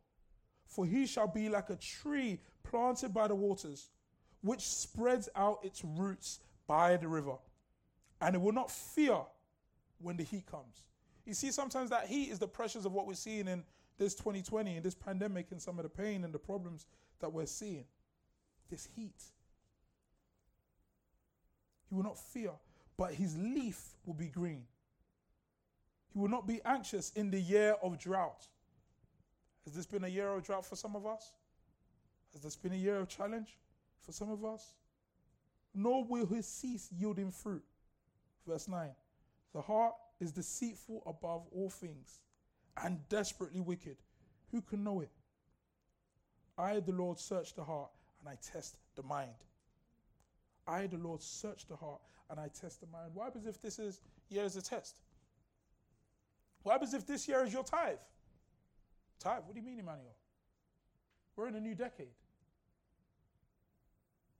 [0.68, 3.90] For he shall be like a tree planted by the waters,
[4.42, 7.36] which spreads out its roots by the river,
[8.22, 9.20] and it will not fear
[10.00, 10.82] when the heat comes.
[11.26, 13.64] You see, sometimes that heat is the pressures of what we're seeing in
[13.98, 16.88] this 2020 and this pandemic and some of the pain and the problems
[17.20, 17.86] that we're seeing.
[18.70, 19.24] This heat.
[21.88, 22.52] He will not fear,
[22.98, 24.64] but his leaf will be green.
[26.14, 28.48] He will not be anxious in the year of drought.
[29.66, 31.32] Has this been a year of drought for some of us?
[32.34, 33.58] Has this been a year of challenge
[34.02, 34.76] for some of us?
[35.74, 37.64] Nor will he cease yielding fruit.
[38.48, 38.90] Verse 9
[39.54, 42.20] The heart is deceitful above all things
[42.84, 43.98] and desperately wicked.
[44.52, 45.12] Who can know it?
[46.58, 47.90] I, the Lord, search the heart
[48.20, 49.32] and I test the mind.
[50.68, 53.12] I, the Lord, search the heart and I test the mind.
[53.14, 53.26] Why?
[53.26, 54.98] happens if this is year is a test?
[56.64, 57.98] What happens if this year is your tithe?
[59.20, 59.44] Tithe?
[59.46, 60.16] What do you mean, Emmanuel?
[61.36, 62.16] We're in a new decade.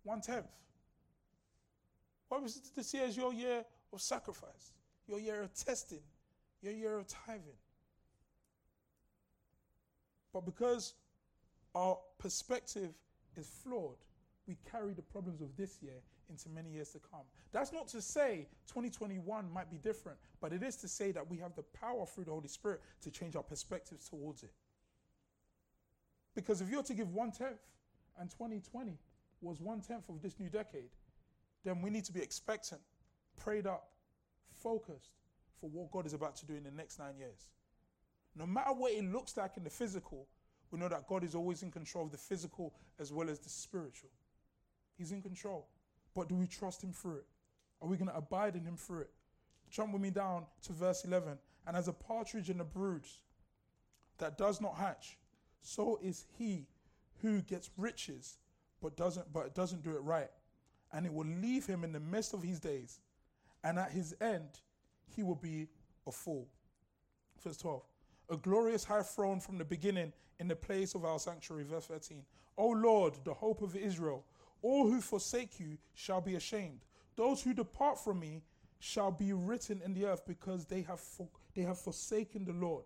[0.04, 0.48] One tenth.
[2.28, 4.74] What happens if this year is your year of sacrifice,
[5.08, 6.02] your year of testing,
[6.62, 7.60] your year of tithing?
[10.34, 10.96] But because
[11.76, 12.90] our perspective
[13.36, 13.98] is flawed,
[14.48, 17.22] we carry the problems of this year into many years to come.
[17.52, 21.38] That's not to say 2021 might be different, but it is to say that we
[21.38, 24.52] have the power through the Holy Spirit to change our perspectives towards it.
[26.36, 27.60] Because if you're to give one tenth
[28.20, 28.98] and 2020
[29.42, 30.90] was one tenth of this new decade,
[31.64, 32.82] then we need to be expectant,
[33.38, 33.90] prayed up,
[34.62, 35.16] focused
[35.60, 37.50] for what God is about to do in the next nine years.
[38.36, 40.28] No matter what it looks like in the physical,
[40.72, 43.50] we know that God is always in control of the physical as well as the
[43.50, 44.10] spiritual.
[44.98, 45.68] He's in control.
[46.16, 47.26] But do we trust Him through it?
[47.82, 49.10] Are we going to abide in Him through it?
[49.70, 51.38] Jump with me down to verse 11.
[51.66, 53.06] And as a partridge in a brood
[54.18, 55.18] that does not hatch,
[55.62, 56.68] so is he
[57.22, 58.38] who gets riches
[58.82, 60.30] but doesn't but doesn't do it right.
[60.92, 63.00] And it will leave him in the midst of his days.
[63.64, 64.60] And at his end,
[65.16, 65.70] he will be
[66.06, 66.48] a fool.
[67.42, 67.82] Verse 12
[68.30, 71.64] a glorious high throne from the beginning in the place of our sanctuary.
[71.64, 72.24] Verse 13.
[72.58, 74.24] O Lord, the hope of Israel,
[74.64, 76.80] all who forsake you shall be ashamed.
[77.16, 78.42] Those who depart from me
[78.80, 82.86] shall be written in the earth because they have, for, they have forsaken the Lord,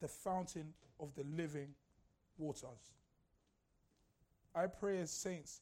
[0.00, 1.74] the fountain of the living
[2.38, 2.94] waters.
[4.54, 5.60] I pray as saints,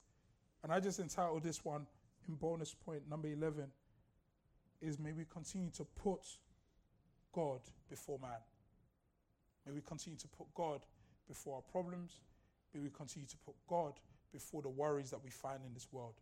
[0.62, 1.86] and I just entitled this one
[2.28, 3.66] in bonus point number 11
[4.80, 6.20] is may we continue to put
[7.32, 8.30] God before man.
[9.66, 10.80] May we continue to put God
[11.26, 12.20] before our problems.
[12.74, 13.94] May we continue to put God
[14.32, 16.14] before the worries that we find in this world.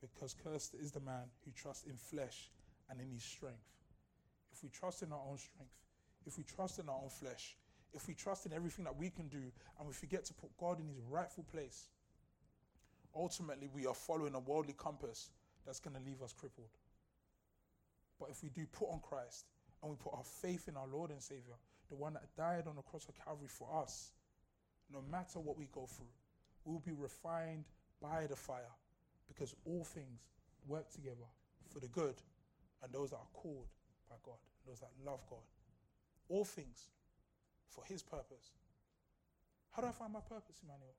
[0.00, 2.50] Because cursed is the man who trusts in flesh
[2.90, 3.68] and in his strength.
[4.52, 5.74] If we trust in our own strength,
[6.26, 7.56] if we trust in our own flesh,
[7.92, 9.42] if we trust in everything that we can do,
[9.78, 11.88] and we forget to put God in his rightful place,
[13.14, 15.30] ultimately we are following a worldly compass
[15.66, 16.70] that's going to leave us crippled.
[18.18, 19.46] But if we do put on Christ
[19.82, 21.54] and we put our faith in our Lord and Savior,
[21.88, 24.12] the one that died on the cross of Calvary for us,
[24.92, 26.06] no matter what we go through,
[26.64, 27.64] we will be refined
[28.00, 28.74] by the fire
[29.26, 30.26] because all things
[30.66, 31.26] work together
[31.72, 32.14] for the good
[32.82, 33.66] and those that are called
[34.08, 35.40] by God, those that love God.
[36.28, 36.88] All things
[37.68, 38.50] for His purpose.
[39.70, 40.94] How do I find my purpose, Emmanuel?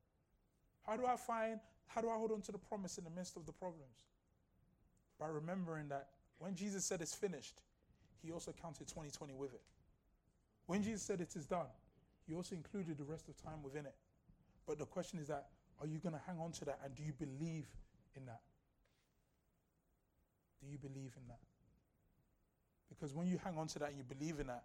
[0.86, 3.36] How do I find, how do I hold on to the promise in the midst
[3.36, 4.06] of the problems?
[5.20, 7.62] By remembering that when Jesus said it's finished,
[8.22, 9.62] he also counted 2020 with it.
[10.68, 11.68] When Jesus said it is done,
[12.28, 13.96] he also included the rest of time within it.
[14.68, 15.48] But the question is that
[15.80, 17.68] are you going to hang on to that and do you believe
[18.16, 18.42] in that?
[20.60, 21.40] Do you believe in that?
[22.90, 24.64] Because when you hang on to that and you believe in that,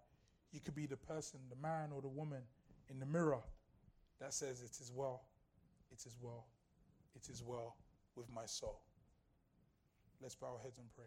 [0.51, 2.41] you could be the person, the man or the woman
[2.89, 3.41] in the mirror
[4.19, 5.21] that says, It is well,
[5.91, 6.45] it is well,
[7.15, 7.75] it is well
[8.15, 8.79] with my soul.
[10.21, 11.05] Let's bow our heads and pray.